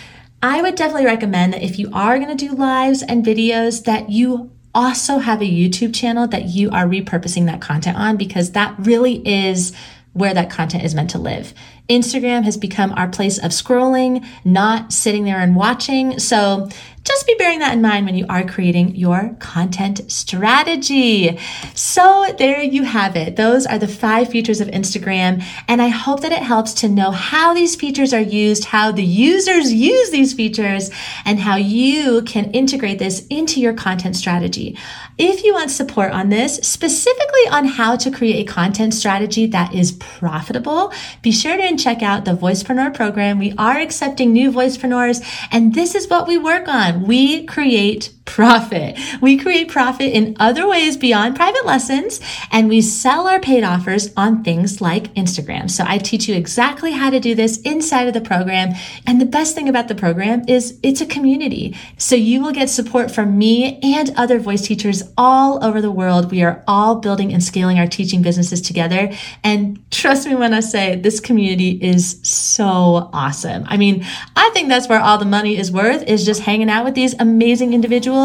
I 0.41 0.63
would 0.63 0.77
definitely 0.77 1.07
recommend 1.07 1.53
that 1.53 1.65
if 1.65 1.81
you 1.81 1.91
are 1.93 2.17
going 2.19 2.37
to 2.37 2.49
do 2.49 2.55
lives 2.55 3.03
and 3.03 3.25
videos 3.25 3.85
that 3.85 4.11
you 4.11 4.53
also 4.79 5.19
have 5.19 5.43
a 5.43 5.45
YouTube 5.45 5.93
channel 5.93 6.29
that 6.29 6.45
you 6.45 6.71
are 6.71 6.87
repurposing 6.87 7.47
that 7.47 7.61
content 7.61 7.99
on 7.99 8.17
because 8.17 8.53
that 8.53 8.77
really 8.79 9.27
is 9.27 9.75
where 10.13 10.33
that 10.33 10.51
content 10.51 10.85
is 10.85 10.95
meant 10.95 11.11
to 11.11 11.19
live. 11.19 11.53
Instagram 11.89 12.45
has 12.45 12.57
become 12.57 12.93
our 12.93 13.09
place 13.09 13.39
of 13.39 13.51
scrolling, 13.51 14.27
not 14.45 14.93
sitting 14.93 15.25
there 15.25 15.41
and 15.41 15.57
watching. 15.57 16.19
So 16.19 16.69
just 17.09 17.27
be 17.27 17.35
bearing 17.39 17.61
that 17.61 17.73
in 17.73 17.81
mind 17.81 18.05
when 18.05 18.17
you 18.17 18.27
are 18.29 18.45
creating 18.45 18.95
your 18.95 19.35
content 19.39 20.13
strategy. 20.13 21.39
So 21.75 22.27
there 22.37 22.61
you 22.61 22.83
have 22.83 23.17
it. 23.17 23.37
Those 23.37 23.65
are 23.65 23.79
the 23.79 23.89
five 23.89 24.29
features 24.29 24.61
of 24.61 24.69
Instagram. 24.69 25.43
And 25.67 25.81
I 25.81 25.89
hope 25.89 26.21
that 26.21 26.33
it 26.33 26.43
helps 26.43 26.75
to 26.75 26.89
know 26.89 27.11
how 27.11 27.55
these 27.55 27.77
features 27.77 28.13
are 28.13 28.21
used, 28.21 28.67
how 28.67 28.93
the 28.93 29.05
users 29.05 29.73
use 29.73 30.11
these 30.11 30.35
features, 30.35 30.91
and 31.25 31.41
how 31.41 31.57
you 31.57 32.21
can 32.23 32.51
integrate 32.51 32.99
this 32.99 33.27
into 33.29 33.59
your 33.59 33.73
content 33.73 34.15
strategy. 34.15 34.77
If 35.17 35.43
you 35.45 35.55
want 35.55 35.71
support 35.71 36.13
on 36.13 36.29
this, 36.29 36.57
specifically 36.57 37.49
on 37.51 37.65
how 37.65 37.97
to 37.97 38.11
create 38.11 38.47
a 38.47 38.53
content 38.53 38.93
strategy 38.93 39.47
that 39.47 39.75
is 39.75 39.93
profitable, 39.93 40.93
be 41.23 41.33
sure 41.33 41.57
to 41.57 41.67
check 41.79 42.03
out 42.03 42.25
the 42.25 42.33
Voicepreneur 42.33 42.95
program. 42.95 43.39
We 43.39 43.55
are 43.57 43.79
accepting 43.79 44.33
new 44.33 44.51
voicepreneurs, 44.51 45.25
and 45.51 45.75
this 45.75 45.95
is 45.95 46.09
what 46.09 46.27
we 46.27 46.37
work 46.37 46.69
on. 46.69 47.05
We 47.05 47.45
create 47.47 48.13
profit. 48.29 48.99
We 49.23 49.39
create 49.39 49.69
profit 49.69 50.13
in 50.13 50.37
other 50.39 50.69
ways 50.69 50.99
beyond 50.99 51.35
private 51.35 51.65
lessons, 51.65 52.21
and 52.53 52.69
we 52.69 52.83
sell 52.83 53.27
our 53.27 53.41
paid 53.41 53.65
offers 53.65 54.11
on 54.17 54.45
things 54.45 54.83
like 54.83 55.13
Instagram. 55.15 55.71
So 55.71 55.83
I 55.87 55.97
teach 55.97 56.29
you 56.29 56.35
exactly 56.35 56.93
how 56.93 57.09
to 57.09 57.21
do 57.21 57.35
this 57.35 57.59
inside 57.63 58.07
of 58.07 58.15
the 58.15 58.21
program. 58.21 58.75
And 59.07 59.19
the 59.19 59.25
best 59.25 59.55
thing 59.55 59.69
about 59.69 59.89
the 59.89 59.95
program 59.95 60.45
is 60.47 60.79
it's 60.83 61.01
a 61.01 61.07
community. 61.07 61.75
So 61.97 62.15
you 62.17 62.43
will 62.43 62.53
get 62.53 62.69
support 62.69 63.11
from 63.11 63.39
me 63.39 63.81
and 63.83 64.13
other 64.15 64.39
voice 64.39 64.63
teachers 64.63 65.03
all 65.17 65.65
over 65.65 65.81
the 65.81 65.91
world. 65.91 66.31
We 66.31 66.43
are 66.43 66.63
all 66.69 66.97
building 66.97 67.33
and 67.33 67.43
scaling 67.43 67.79
our 67.79 67.87
teaching 67.87 68.21
businesses 68.21 68.61
together. 68.61 69.11
And 69.43 69.83
trust 69.91 70.29
me 70.29 70.35
when 70.35 70.53
I 70.53 70.61
say 70.61 70.97
this 70.97 71.19
community 71.19 71.71
is 71.83 72.21
so 72.23 73.09
awesome. 73.15 73.65
I 73.69 73.79
mean, 73.79 74.05
I 74.37 74.51
think 74.53 74.69
that's 74.69 74.89
where 74.89 75.01
all 75.01 75.17
the 75.17 75.25
money 75.25 75.57
is 75.57 75.73
worth 75.73 76.03
is 76.03 76.27
just 76.27 76.43
hanging 76.43 76.69
out 76.69 76.85
with 76.85 76.95
these 76.95 77.15
amazing 77.19 77.73
individuals 77.73 78.18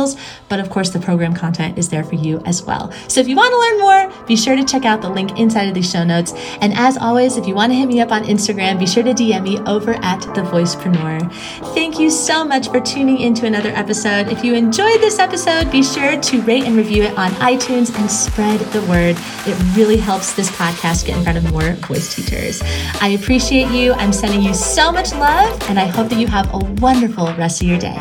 but 0.50 0.60
of 0.60 0.70
course, 0.70 0.90
the 0.90 1.00
program 1.00 1.34
content 1.34 1.78
is 1.78 1.90
there 1.90 2.04
for 2.04 2.16
you 2.16 2.42
as 2.46 2.64
well. 2.64 2.92
So 3.08 3.22
if 3.22 3.28
you 3.28 3.36
want 3.36 3.52
to 3.52 3.60
learn 3.60 3.80
more, 3.80 4.26
be 4.26 4.36
sure 4.36 4.56
to 4.56 4.64
check 4.64 4.86
out 4.86 5.02
the 5.02 5.10
link 5.10 5.40
inside 5.40 5.68
of 5.68 5.74
the 5.74 5.82
show 5.82 6.04
notes. 6.04 6.34
And 6.62 6.74
as 6.74 6.98
always, 6.98 7.38
if 7.38 7.48
you 7.48 7.56
want 7.56 7.72
to 7.72 7.76
hit 7.76 7.88
me 7.88 8.02
up 8.02 8.12
on 8.12 8.24
Instagram, 8.24 8.80
be 8.80 8.88
sure 8.88 9.04
to 9.04 9.14
DM 9.14 9.44
me 9.44 9.60
over 9.60 9.94
at 10.04 10.22
The 10.36 10.42
Voicepreneur. 10.42 11.32
Thank 11.74 12.00
you 12.00 12.10
so 12.10 12.44
much 12.44 12.70
for 12.70 12.80
tuning 12.80 13.20
into 13.20 13.46
another 13.46 13.70
episode. 13.70 14.28
If 14.28 14.44
you 14.44 14.54
enjoyed 14.54 15.00
this 15.02 15.20
episode, 15.20 15.72
be 15.72 15.84
sure 15.84 16.20
to 16.20 16.42
rate 16.42 16.64
and 16.64 16.76
review 16.76 17.04
it 17.04 17.18
on 17.18 17.32
iTunes 17.34 17.96
and 17.98 18.10
spread 18.10 18.60
the 18.72 18.82
word. 18.82 19.16
It 19.46 19.76
really 19.78 19.98
helps 19.98 20.34
this 20.34 20.50
podcast 20.52 21.06
get 21.06 21.18
in 21.18 21.24
front 21.24 21.38
of 21.38 21.52
more 21.52 21.74
voice 21.88 22.16
teachers. 22.16 22.62
I 23.02 23.10
appreciate 23.20 23.70
you. 23.72 23.94
I'm 23.94 24.14
sending 24.14 24.42
you 24.42 24.54
so 24.54 24.92
much 24.92 25.12
love, 25.14 25.62
and 25.70 25.80
I 25.80 25.86
hope 25.86 26.10
that 26.10 26.20
you 26.20 26.28
have 26.28 26.54
a 26.54 26.60
wonderful 26.82 27.34
rest 27.36 27.62
of 27.62 27.68
your 27.68 27.80
day. 27.80 28.00